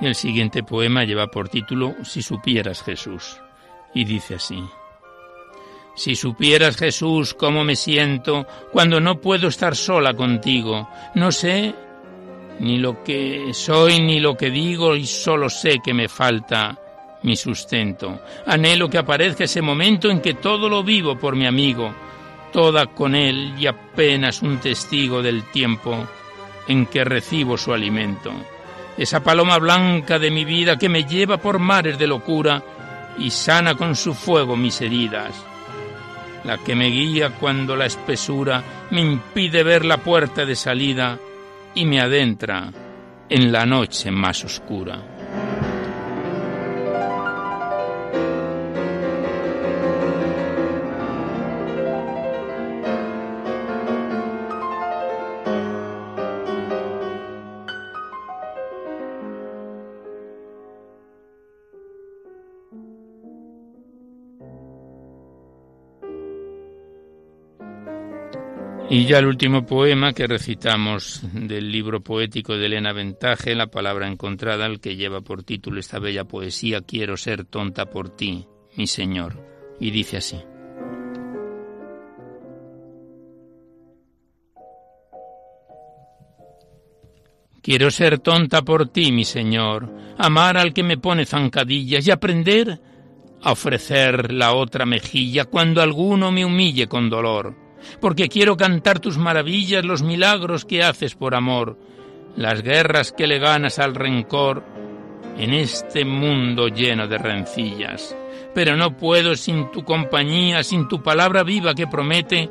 El 0.08 0.14
siguiente 0.14 0.62
poema 0.62 1.04
lleva 1.04 1.26
por 1.26 1.50
título 1.50 1.94
Si 2.02 2.22
supieras 2.22 2.82
Jesús 2.82 3.42
y 3.92 4.06
dice 4.06 4.36
así. 4.36 4.58
Si 5.94 6.16
supieras 6.16 6.78
Jesús 6.78 7.34
cómo 7.34 7.62
me 7.62 7.76
siento 7.76 8.46
cuando 8.72 9.00
no 9.00 9.20
puedo 9.20 9.48
estar 9.48 9.76
sola 9.76 10.14
contigo, 10.14 10.88
no 11.14 11.30
sé 11.30 11.74
ni 12.58 12.78
lo 12.78 13.04
que 13.04 13.52
soy 13.52 14.00
ni 14.00 14.18
lo 14.18 14.34
que 14.34 14.48
digo 14.48 14.96
y 14.96 15.04
solo 15.04 15.50
sé 15.50 15.80
que 15.84 15.92
me 15.92 16.08
falta 16.08 16.78
mi 17.22 17.36
sustento. 17.36 18.22
Anhelo 18.46 18.88
que 18.88 18.96
aparezca 18.96 19.44
ese 19.44 19.60
momento 19.60 20.08
en 20.08 20.22
que 20.22 20.32
todo 20.32 20.70
lo 20.70 20.82
vivo 20.82 21.18
por 21.18 21.36
mi 21.36 21.44
amigo, 21.44 21.94
toda 22.50 22.86
con 22.86 23.14
él 23.14 23.52
y 23.58 23.66
apenas 23.66 24.40
un 24.40 24.56
testigo 24.56 25.20
del 25.20 25.42
tiempo 25.50 26.08
en 26.66 26.86
que 26.86 27.04
recibo 27.04 27.58
su 27.58 27.74
alimento 27.74 28.32
esa 28.98 29.22
paloma 29.22 29.58
blanca 29.58 30.18
de 30.18 30.30
mi 30.30 30.44
vida 30.44 30.76
que 30.76 30.88
me 30.88 31.04
lleva 31.04 31.38
por 31.38 31.60
mares 31.60 31.98
de 31.98 32.08
locura 32.08 32.62
y 33.16 33.30
sana 33.30 33.76
con 33.76 33.94
su 33.94 34.12
fuego 34.12 34.56
mis 34.56 34.80
heridas, 34.80 35.32
la 36.44 36.58
que 36.58 36.74
me 36.74 36.88
guía 36.88 37.30
cuando 37.30 37.76
la 37.76 37.86
espesura 37.86 38.62
me 38.90 39.00
impide 39.00 39.62
ver 39.62 39.84
la 39.84 39.98
puerta 39.98 40.44
de 40.44 40.56
salida 40.56 41.18
y 41.74 41.84
me 41.84 42.00
adentra 42.00 42.72
en 43.28 43.52
la 43.52 43.64
noche 43.64 44.10
más 44.10 44.44
oscura. 44.44 45.17
Y 68.90 69.04
ya 69.04 69.18
el 69.18 69.26
último 69.26 69.66
poema 69.66 70.14
que 70.14 70.26
recitamos 70.26 71.20
del 71.34 71.70
libro 71.70 72.00
poético 72.00 72.56
de 72.56 72.66
Elena 72.66 72.94
Ventaje, 72.94 73.54
La 73.54 73.66
palabra 73.66 74.08
encontrada, 74.08 74.64
el 74.64 74.80
que 74.80 74.96
lleva 74.96 75.20
por 75.20 75.42
título 75.42 75.78
esta 75.78 75.98
bella 75.98 76.24
poesía, 76.24 76.80
Quiero 76.80 77.18
ser 77.18 77.44
tonta 77.44 77.84
por 77.90 78.08
ti, 78.08 78.46
mi 78.76 78.86
Señor. 78.86 79.44
Y 79.78 79.90
dice 79.90 80.16
así. 80.16 80.38
Quiero 87.60 87.90
ser 87.90 88.20
tonta 88.20 88.62
por 88.62 88.88
ti, 88.88 89.12
mi 89.12 89.26
Señor, 89.26 89.92
amar 90.16 90.56
al 90.56 90.72
que 90.72 90.82
me 90.82 90.96
pone 90.96 91.26
zancadillas 91.26 92.06
y 92.06 92.10
aprender 92.10 92.80
a 93.42 93.52
ofrecer 93.52 94.32
la 94.32 94.54
otra 94.54 94.86
mejilla 94.86 95.44
cuando 95.44 95.82
alguno 95.82 96.32
me 96.32 96.46
humille 96.46 96.86
con 96.86 97.10
dolor 97.10 97.67
porque 98.00 98.28
quiero 98.28 98.56
cantar 98.56 99.00
tus 99.00 99.18
maravillas, 99.18 99.84
los 99.84 100.02
milagros 100.02 100.64
que 100.64 100.82
haces 100.82 101.14
por 101.14 101.34
amor, 101.34 101.78
las 102.36 102.62
guerras 102.62 103.12
que 103.12 103.26
le 103.26 103.38
ganas 103.38 103.78
al 103.78 103.94
rencor 103.94 104.62
en 105.38 105.54
este 105.54 106.04
mundo 106.04 106.68
lleno 106.68 107.06
de 107.06 107.18
rencillas. 107.18 108.16
Pero 108.54 108.76
no 108.76 108.96
puedo 108.96 109.36
sin 109.36 109.70
tu 109.70 109.84
compañía, 109.84 110.62
sin 110.62 110.88
tu 110.88 111.02
palabra 111.02 111.42
viva 111.42 111.74
que 111.74 111.86
promete 111.86 112.48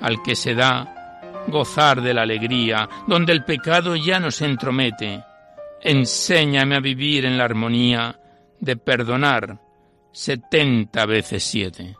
al 0.00 0.22
que 0.22 0.34
se 0.34 0.54
da 0.54 1.20
gozar 1.48 2.00
de 2.00 2.14
la 2.14 2.22
alegría, 2.22 2.88
donde 3.06 3.32
el 3.32 3.44
pecado 3.44 3.96
ya 3.96 4.20
no 4.20 4.30
se 4.30 4.46
entromete. 4.46 5.22
Enséñame 5.82 6.76
a 6.76 6.80
vivir 6.80 7.24
en 7.24 7.38
la 7.38 7.44
armonía 7.44 8.18
de 8.58 8.76
perdonar 8.76 9.58
setenta 10.12 11.06
veces 11.06 11.42
siete. 11.42 11.96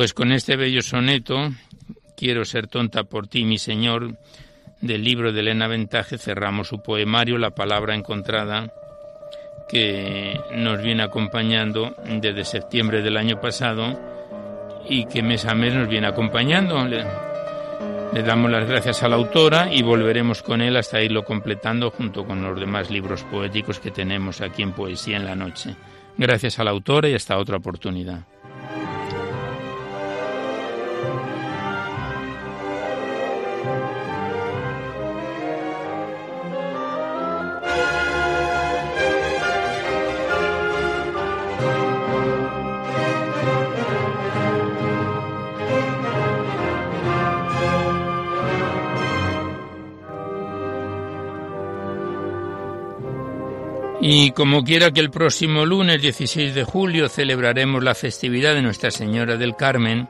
Pues 0.00 0.14
con 0.14 0.32
este 0.32 0.56
bello 0.56 0.80
soneto, 0.80 1.50
Quiero 2.16 2.46
ser 2.46 2.68
tonta 2.68 3.04
por 3.04 3.28
ti, 3.28 3.44
mi 3.44 3.58
Señor, 3.58 4.16
del 4.80 5.04
libro 5.04 5.30
de 5.30 5.40
Elena 5.40 5.68
Ventaje, 5.68 6.16
cerramos 6.16 6.68
su 6.68 6.82
poemario, 6.82 7.36
La 7.36 7.50
palabra 7.50 7.94
encontrada, 7.94 8.72
que 9.68 10.40
nos 10.54 10.82
viene 10.82 11.02
acompañando 11.02 11.94
desde 12.18 12.46
septiembre 12.46 13.02
del 13.02 13.18
año 13.18 13.42
pasado 13.42 14.00
y 14.88 15.04
que 15.04 15.22
mes 15.22 15.44
a 15.44 15.54
mes 15.54 15.74
nos 15.74 15.86
viene 15.86 16.06
acompañando. 16.06 16.82
Le, 16.86 17.04
le 18.14 18.22
damos 18.22 18.50
las 18.50 18.66
gracias 18.66 19.02
a 19.02 19.08
la 19.10 19.16
autora 19.16 19.70
y 19.70 19.82
volveremos 19.82 20.42
con 20.42 20.62
él 20.62 20.78
hasta 20.78 21.02
irlo 21.02 21.26
completando 21.26 21.90
junto 21.90 22.24
con 22.24 22.42
los 22.42 22.58
demás 22.58 22.90
libros 22.90 23.22
poéticos 23.24 23.78
que 23.78 23.90
tenemos 23.90 24.40
aquí 24.40 24.62
en 24.62 24.72
Poesía 24.72 25.18
en 25.18 25.26
la 25.26 25.36
Noche. 25.36 25.76
Gracias 26.16 26.58
a 26.58 26.64
la 26.64 26.70
autora 26.70 27.06
y 27.06 27.14
hasta 27.14 27.36
otra 27.36 27.58
oportunidad. 27.58 28.24
Y 54.12 54.32
como 54.32 54.64
quiera 54.64 54.90
que 54.90 54.98
el 54.98 55.12
próximo 55.12 55.64
lunes 55.64 56.02
16 56.02 56.52
de 56.52 56.64
julio 56.64 57.08
celebraremos 57.08 57.84
la 57.84 57.94
festividad 57.94 58.54
de 58.54 58.60
Nuestra 58.60 58.90
Señora 58.90 59.36
del 59.36 59.54
Carmen, 59.54 60.08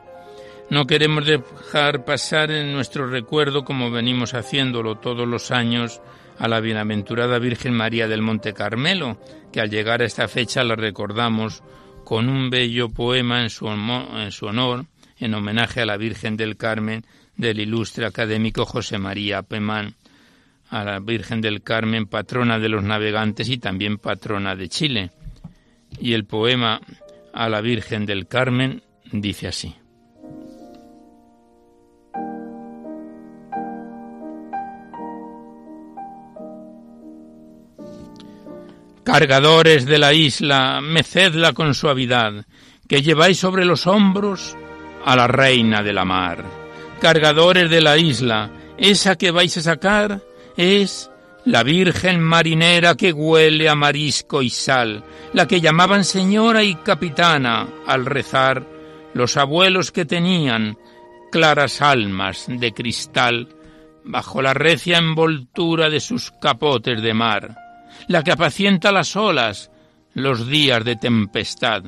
no 0.71 0.87
queremos 0.87 1.23
dejar 1.27 2.03
pasar 2.03 2.49
en 2.49 2.73
nuestro 2.73 3.05
recuerdo, 3.05 3.63
como 3.63 3.91
venimos 3.91 4.33
haciéndolo 4.33 4.95
todos 4.95 5.27
los 5.27 5.51
años, 5.51 6.01
a 6.39 6.47
la 6.47 6.61
bienaventurada 6.61 7.37
Virgen 7.37 7.75
María 7.75 8.07
del 8.07 8.23
Monte 8.23 8.55
Carmelo, 8.55 9.19
que 9.53 9.61
al 9.61 9.69
llegar 9.69 10.01
a 10.01 10.05
esta 10.05 10.27
fecha 10.27 10.63
la 10.63 10.75
recordamos 10.75 11.61
con 12.03 12.27
un 12.27 12.49
bello 12.49 12.89
poema 12.89 13.43
en 13.43 13.51
su, 13.51 13.67
en 13.67 14.31
su 14.31 14.47
honor, 14.47 14.87
en 15.19 15.35
homenaje 15.35 15.79
a 15.79 15.85
la 15.85 15.97
Virgen 15.97 16.37
del 16.37 16.57
Carmen, 16.57 17.05
del 17.37 17.59
ilustre 17.59 18.07
académico 18.07 18.65
José 18.65 18.97
María 18.97 19.43
Pemán 19.43 19.93
a 20.71 20.85
la 20.85 20.99
Virgen 20.99 21.41
del 21.41 21.61
Carmen, 21.61 22.07
patrona 22.07 22.57
de 22.57 22.69
los 22.69 22.81
navegantes 22.81 23.49
y 23.49 23.57
también 23.57 23.97
patrona 23.97 24.55
de 24.55 24.69
Chile. 24.69 25.11
Y 25.99 26.13
el 26.13 26.25
poema 26.25 26.79
a 27.33 27.49
la 27.49 27.59
Virgen 27.59 28.05
del 28.05 28.25
Carmen 28.25 28.81
dice 29.11 29.49
así. 29.49 29.75
Cargadores 39.03 39.85
de 39.85 39.97
la 39.97 40.13
isla, 40.13 40.79
mecedla 40.81 41.51
con 41.51 41.73
suavidad, 41.73 42.45
que 42.87 43.01
lleváis 43.01 43.37
sobre 43.37 43.65
los 43.65 43.87
hombros 43.87 44.55
a 45.03 45.17
la 45.17 45.27
reina 45.27 45.83
de 45.83 45.91
la 45.91 46.05
mar. 46.05 46.45
Cargadores 47.01 47.69
de 47.69 47.81
la 47.81 47.97
isla, 47.97 48.51
esa 48.77 49.17
que 49.17 49.31
vais 49.31 49.57
a 49.57 49.61
sacar, 49.61 50.21
es 50.57 51.11
la 51.45 51.63
Virgen 51.63 52.19
marinera 52.19 52.95
que 52.95 53.11
huele 53.11 53.67
a 53.67 53.75
marisco 53.75 54.41
y 54.41 54.49
sal, 54.49 55.03
la 55.33 55.47
que 55.47 55.61
llamaban 55.61 56.03
señora 56.03 56.63
y 56.63 56.75
capitana 56.75 57.67
al 57.87 58.05
rezar 58.05 58.65
los 59.13 59.37
abuelos 59.37 59.91
que 59.91 60.05
tenían 60.05 60.77
claras 61.31 61.81
almas 61.81 62.45
de 62.47 62.73
cristal 62.73 63.49
bajo 64.03 64.41
la 64.41 64.53
recia 64.53 64.97
envoltura 64.97 65.89
de 65.89 65.99
sus 65.99 66.31
capotes 66.41 67.01
de 67.01 67.13
mar, 67.13 67.55
la 68.07 68.23
que 68.23 68.31
apacienta 68.31 68.91
las 68.91 69.15
olas 69.15 69.71
los 70.13 70.47
días 70.47 70.83
de 70.83 70.95
tempestad, 70.95 71.83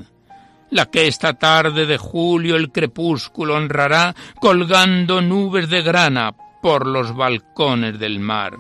la 0.70 0.88
que 0.88 1.08
esta 1.08 1.34
tarde 1.34 1.86
de 1.86 1.98
julio 1.98 2.56
el 2.56 2.72
crepúsculo 2.72 3.56
honrará 3.56 4.16
colgando 4.40 5.22
nubes 5.22 5.70
de 5.70 5.82
grana 5.82 6.34
por 6.64 6.88
los 6.88 7.14
balcones 7.14 8.00
del 8.00 8.22
mar. 8.22 8.58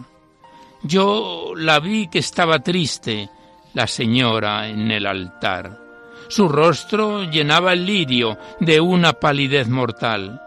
Yo 0.82 1.54
la 1.56 1.80
vi 1.80 2.10
que 2.10 2.20
estaba 2.20 2.60
triste, 2.60 3.30
la 3.74 3.88
señora 3.88 4.68
en 4.68 4.92
el 4.92 5.08
altar. 5.08 5.80
Su 6.28 6.50
rostro 6.50 7.24
llenaba 7.24 7.72
el 7.72 7.86
lirio 7.86 8.38
de 8.60 8.82
una 8.82 9.14
palidez 9.14 9.70
mortal. 9.70 10.42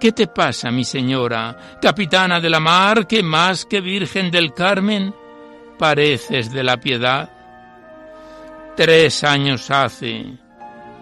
¿Qué 0.00 0.10
te 0.10 0.26
pasa, 0.26 0.72
mi 0.72 0.82
señora, 0.82 1.78
capitana 1.80 2.40
de 2.40 2.50
la 2.50 2.58
mar, 2.58 3.06
que 3.06 3.22
más 3.22 3.66
que 3.66 3.80
Virgen 3.80 4.32
del 4.32 4.52
Carmen 4.52 5.14
pareces 5.78 6.50
de 6.50 6.64
la 6.64 6.78
piedad? 6.78 7.30
Tres 8.76 9.22
años 9.22 9.70
hace, 9.70 10.26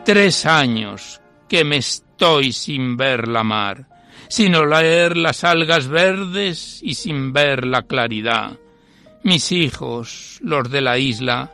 tres 0.05 0.45
años 0.45 1.19
que 1.49 1.65
me 1.65 1.79
estoy 1.79 2.53
sin 2.53 2.95
ver 2.99 3.27
la 3.27 3.43
mar 3.43 3.98
sino 4.29 4.67
leer 4.67 5.17
las 5.17 5.45
algas 5.45 5.89
verdes 5.89 6.81
y 6.83 6.95
sin 6.95 7.33
ver 7.33 7.67
la 7.67 7.83
claridad. 7.83 8.59
Mis 9.23 9.53
hijos, 9.53 10.39
los 10.43 10.71
de 10.71 10.81
la 10.81 10.99
isla, 10.99 11.53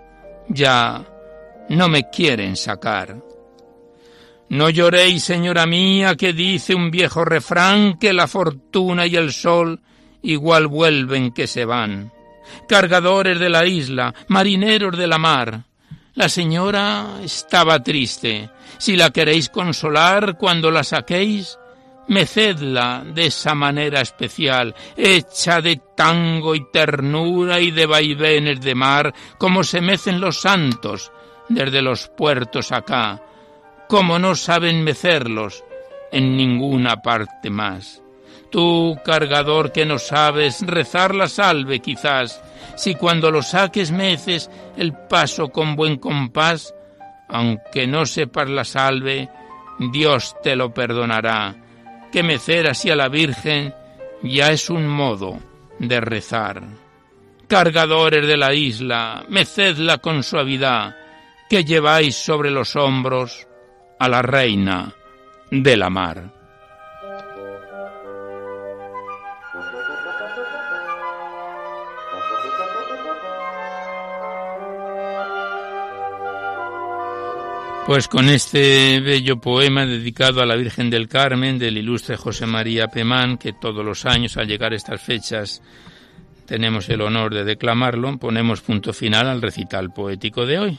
ya 0.48 1.04
no 1.68 1.88
me 1.88 2.10
quieren 2.10 2.56
sacar. 2.56 3.16
No 4.50 4.68
lloréis, 4.70 5.24
señora 5.24 5.66
mía, 5.66 6.16
que 6.16 6.32
dice 6.32 6.74
un 6.74 6.90
viejo 6.90 7.24
refrán 7.24 7.98
que 7.98 8.12
la 8.12 8.28
fortuna 8.28 9.06
y 9.06 9.16
el 9.16 9.32
sol 9.32 9.80
igual 10.22 10.66
vuelven 10.66 11.32
que 11.32 11.46
se 11.46 11.64
van. 11.64 12.12
Cargadores 12.68 13.38
de 13.38 13.48
la 13.48 13.64
isla, 13.66 14.14
marineros 14.28 14.96
de 14.96 15.06
la 15.06 15.18
mar. 15.18 15.64
La 16.14 16.28
señora 16.28 17.18
estaba 17.24 17.82
triste. 17.82 18.50
Si 18.78 18.96
la 18.96 19.10
queréis 19.10 19.48
consolar 19.48 20.36
cuando 20.38 20.70
la 20.70 20.84
saquéis, 20.84 21.58
Mecedla 22.06 23.02
de 23.04 23.26
esa 23.26 23.54
manera 23.54 24.02
especial, 24.02 24.74
hecha 24.96 25.62
de 25.62 25.80
tango 25.96 26.54
y 26.54 26.70
ternura 26.70 27.60
y 27.60 27.70
de 27.70 27.86
vaivenes 27.86 28.60
de 28.60 28.74
mar, 28.74 29.14
como 29.38 29.64
se 29.64 29.80
mecen 29.80 30.20
los 30.20 30.40
santos 30.40 31.10
desde 31.48 31.80
los 31.80 32.08
puertos 32.08 32.72
acá, 32.72 33.22
como 33.88 34.18
no 34.18 34.34
saben 34.34 34.84
mecerlos 34.84 35.64
en 36.12 36.36
ninguna 36.36 37.00
parte 37.00 37.48
más. 37.48 38.02
Tú, 38.50 38.98
cargador 39.04 39.72
que 39.72 39.86
no 39.86 39.98
sabes 39.98 40.60
rezar 40.66 41.14
la 41.14 41.26
salve 41.26 41.80
quizás, 41.80 42.42
si 42.76 42.94
cuando 42.94 43.30
lo 43.30 43.42
saques 43.42 43.90
meces 43.90 44.50
el 44.76 44.92
paso 44.92 45.48
con 45.48 45.74
buen 45.74 45.96
compás, 45.96 46.74
aunque 47.28 47.86
no 47.86 48.04
sepas 48.04 48.48
la 48.50 48.64
salve, 48.64 49.28
Dios 49.90 50.36
te 50.42 50.54
lo 50.54 50.72
perdonará 50.72 51.63
que 52.14 52.22
mecer 52.22 52.68
así 52.68 52.90
a 52.90 52.94
la 52.94 53.08
Virgen 53.08 53.74
ya 54.22 54.52
es 54.52 54.70
un 54.70 54.86
modo 54.86 55.40
de 55.80 56.00
rezar. 56.00 56.62
Cargadores 57.48 58.24
de 58.24 58.36
la 58.36 58.54
isla, 58.54 59.24
mecedla 59.28 59.98
con 59.98 60.22
suavidad, 60.22 60.94
que 61.50 61.64
lleváis 61.64 62.14
sobre 62.14 62.52
los 62.52 62.76
hombros 62.76 63.48
a 63.98 64.08
la 64.08 64.22
reina 64.22 64.94
de 65.50 65.76
la 65.76 65.90
mar. 65.90 66.43
Pues 77.86 78.08
con 78.08 78.30
este 78.30 78.98
bello 79.00 79.38
poema 79.38 79.84
dedicado 79.84 80.40
a 80.40 80.46
la 80.46 80.56
Virgen 80.56 80.88
del 80.88 81.06
Carmen 81.06 81.58
del 81.58 81.76
ilustre 81.76 82.16
José 82.16 82.46
María 82.46 82.88
Pemán, 82.88 83.36
que 83.36 83.52
todos 83.52 83.84
los 83.84 84.06
años 84.06 84.38
al 84.38 84.48
llegar 84.48 84.72
a 84.72 84.76
estas 84.76 85.02
fechas 85.02 85.62
tenemos 86.46 86.88
el 86.88 87.02
honor 87.02 87.34
de 87.34 87.44
declamarlo, 87.44 88.16
ponemos 88.16 88.62
punto 88.62 88.94
final 88.94 89.28
al 89.28 89.42
recital 89.42 89.92
poético 89.92 90.46
de 90.46 90.58
hoy. 90.58 90.78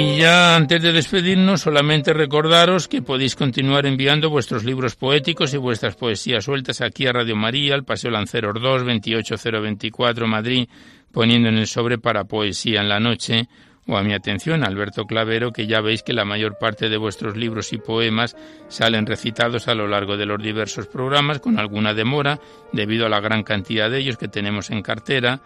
Y 0.00 0.16
ya 0.16 0.54
antes 0.54 0.80
de 0.80 0.92
despedirnos, 0.92 1.62
solamente 1.62 2.12
recordaros 2.12 2.86
que 2.86 3.02
podéis 3.02 3.34
continuar 3.34 3.84
enviando 3.84 4.30
vuestros 4.30 4.62
libros 4.62 4.94
poéticos 4.94 5.52
y 5.54 5.56
vuestras 5.56 5.96
poesías 5.96 6.44
sueltas 6.44 6.80
aquí 6.82 7.08
a 7.08 7.12
Radio 7.12 7.34
María, 7.34 7.74
al 7.74 7.82
Paseo 7.82 8.12
Lanceros 8.12 8.62
2, 8.62 8.84
28024 8.84 10.28
Madrid, 10.28 10.68
poniendo 11.10 11.48
en 11.48 11.58
el 11.58 11.66
sobre 11.66 11.98
para 11.98 12.26
Poesía 12.26 12.80
en 12.80 12.88
la 12.88 13.00
Noche, 13.00 13.48
o 13.88 13.96
a 13.96 14.04
mi 14.04 14.12
atención, 14.12 14.62
Alberto 14.62 15.04
Clavero, 15.04 15.50
que 15.50 15.66
ya 15.66 15.80
veis 15.80 16.04
que 16.04 16.12
la 16.12 16.24
mayor 16.24 16.58
parte 16.58 16.88
de 16.88 16.96
vuestros 16.96 17.36
libros 17.36 17.72
y 17.72 17.78
poemas 17.78 18.36
salen 18.68 19.04
recitados 19.04 19.66
a 19.66 19.74
lo 19.74 19.88
largo 19.88 20.16
de 20.16 20.26
los 20.26 20.40
diversos 20.40 20.86
programas, 20.86 21.40
con 21.40 21.58
alguna 21.58 21.92
demora, 21.92 22.38
debido 22.72 23.06
a 23.06 23.08
la 23.08 23.18
gran 23.18 23.42
cantidad 23.42 23.90
de 23.90 23.98
ellos 23.98 24.16
que 24.16 24.28
tenemos 24.28 24.70
en 24.70 24.80
cartera, 24.80 25.40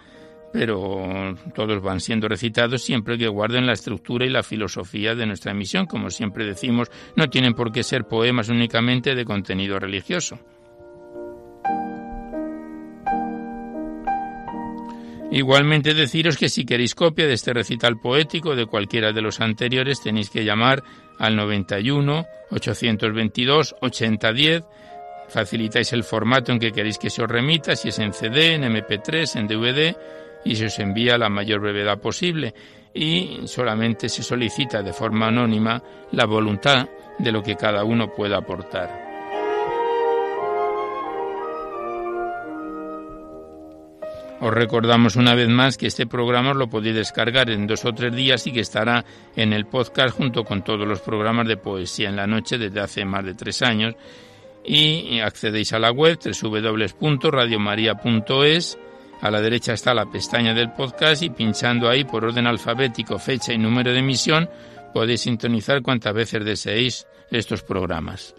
pero 0.53 1.34
todos 1.55 1.82
van 1.82 2.00
siendo 2.00 2.28
recitados 2.28 2.82
siempre 2.82 3.16
que 3.16 3.28
guarden 3.28 3.66
la 3.66 3.72
estructura 3.72 4.26
y 4.26 4.30
la 4.30 4.42
filosofía 4.42 5.14
de 5.14 5.26
nuestra 5.26 5.55
misión. 5.55 5.86
Como 5.86 6.11
siempre 6.11 6.44
decimos, 6.44 6.90
no 7.16 7.28
tienen 7.28 7.55
por 7.55 7.72
qué 7.72 7.82
ser 7.82 8.05
poemas 8.05 8.48
únicamente 8.48 9.14
de 9.14 9.24
contenido 9.24 9.78
religioso. 9.78 10.38
Igualmente 15.30 15.94
deciros 15.94 16.36
que 16.36 16.50
si 16.50 16.66
queréis 16.66 16.94
copia 16.94 17.26
de 17.26 17.32
este 17.32 17.55
recital 17.55 17.98
poético 17.98 18.55
de 18.55 18.66
cualquiera 18.66 19.12
de 19.12 19.22
los 19.22 19.40
anteriores 19.40 20.03
tenéis 20.03 20.28
que 20.28 20.44
llamar 20.44 20.82
al 21.18 21.36
91 21.36 22.26
822 22.50 23.76
8010 23.80 24.64
facilitáis 25.30 25.94
el 25.94 26.05
formato 26.05 26.53
en 26.53 26.59
que 26.59 26.72
queréis 26.72 26.98
que 26.98 27.09
se 27.09 27.22
os 27.22 27.30
remita, 27.30 27.74
si 27.74 27.88
es 27.88 27.98
en 27.98 28.12
CD, 28.12 28.55
en 28.55 28.64
MP3, 28.64 29.36
en 29.36 29.48
DVD 29.48 29.96
y 30.45 30.57
se 30.57 30.66
os 30.66 30.78
envía 30.78 31.18
la 31.18 31.28
mayor 31.28 31.61
brevedad 31.61 31.99
posible 31.99 32.55
y 32.95 33.40
solamente 33.47 34.09
se 34.09 34.22
solicita 34.22 34.82
de 34.82 34.93
forma 34.93 35.28
anónima 35.28 35.82
la 36.12 36.26
voluntad 36.26 36.88
de 37.18 37.32
lo 37.32 37.43
que 37.43 37.57
cada 37.57 37.84
uno 37.84 38.12
pueda 38.12 38.38
aportar. 38.38 39.11
Os 44.40 44.53
recordamos 44.53 45.14
una 45.14 45.36
vez 45.36 45.49
más 45.49 45.78
que 45.78 45.86
este 45.86 46.05
programa 46.05 46.51
os 46.51 46.57
lo 46.57 46.68
podéis 46.68 46.97
descargar 46.97 47.49
en 47.49 47.68
dos 47.68 47.84
o 47.84 47.93
tres 47.93 48.12
días 48.12 48.45
y 48.49 48.53
que 48.53 48.59
estará 48.59 49.05
en 49.36 49.53
el 49.53 49.66
podcast 49.66 50.16
junto 50.16 50.43
con 50.43 50.64
todos 50.64 50.84
los 50.86 51.01
programas 51.01 51.47
de 51.47 51.57
poesía 51.57 52.09
en 52.09 52.16
la 52.16 52.26
noche 52.26 52.59
desde 52.59 52.80
hace 52.80 53.05
más 53.05 53.24
de 53.24 53.34
tres 53.34 53.62
años 53.62 53.95
y 54.64 55.20
accedéis 55.20 55.72
a 55.74 55.78
la 55.78 55.93
web 55.93 56.18
www.radiomaria.es 56.18 58.78
a 59.22 59.30
la 59.30 59.40
derecha 59.40 59.72
está 59.72 59.94
la 59.94 60.06
pestaña 60.06 60.52
del 60.52 60.72
podcast 60.72 61.22
y 61.22 61.30
pinchando 61.30 61.88
ahí 61.88 62.04
por 62.04 62.24
orden 62.24 62.46
alfabético, 62.46 63.18
fecha 63.18 63.52
y 63.52 63.58
número 63.58 63.92
de 63.92 64.00
emisión 64.00 64.50
podéis 64.92 65.22
sintonizar 65.22 65.80
cuantas 65.80 66.12
veces 66.12 66.44
deseéis 66.44 67.06
estos 67.30 67.62
programas. 67.62 68.34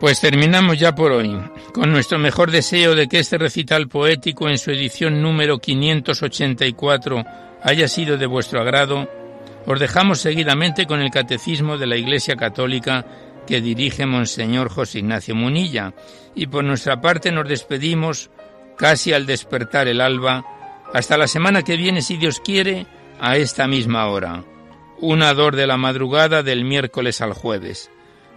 Pues 0.00 0.20
terminamos 0.20 0.78
ya 0.78 0.94
por 0.94 1.10
hoy, 1.10 1.36
con 1.74 1.90
nuestro 1.90 2.20
mejor 2.20 2.52
deseo 2.52 2.94
de 2.94 3.08
que 3.08 3.18
este 3.18 3.36
recital 3.36 3.88
poético 3.88 4.48
en 4.48 4.56
su 4.56 4.70
edición 4.70 5.20
número 5.20 5.58
584 5.58 7.24
haya 7.64 7.88
sido 7.88 8.16
de 8.16 8.26
vuestro 8.26 8.60
agrado, 8.60 9.08
os 9.66 9.80
dejamos 9.80 10.20
seguidamente 10.20 10.86
con 10.86 11.00
el 11.00 11.10
Catecismo 11.10 11.78
de 11.78 11.88
la 11.88 11.96
Iglesia 11.96 12.36
Católica 12.36 13.06
que 13.44 13.60
dirige 13.60 14.06
Monseñor 14.06 14.68
José 14.68 15.00
Ignacio 15.00 15.34
Munilla, 15.34 15.94
y 16.32 16.46
por 16.46 16.62
nuestra 16.62 17.00
parte 17.00 17.32
nos 17.32 17.48
despedimos 17.48 18.30
casi 18.76 19.12
al 19.12 19.26
despertar 19.26 19.88
el 19.88 20.00
alba, 20.00 20.44
hasta 20.94 21.18
la 21.18 21.26
semana 21.26 21.62
que 21.62 21.76
viene, 21.76 22.02
si 22.02 22.16
Dios 22.18 22.38
quiere, 22.38 22.86
a 23.20 23.36
esta 23.36 23.66
misma 23.66 24.06
hora, 24.06 24.44
una 25.00 25.34
dor 25.34 25.56
de 25.56 25.66
la 25.66 25.76
madrugada 25.76 26.44
del 26.44 26.64
miércoles 26.64 27.20
al 27.20 27.32
jueves 27.32 27.90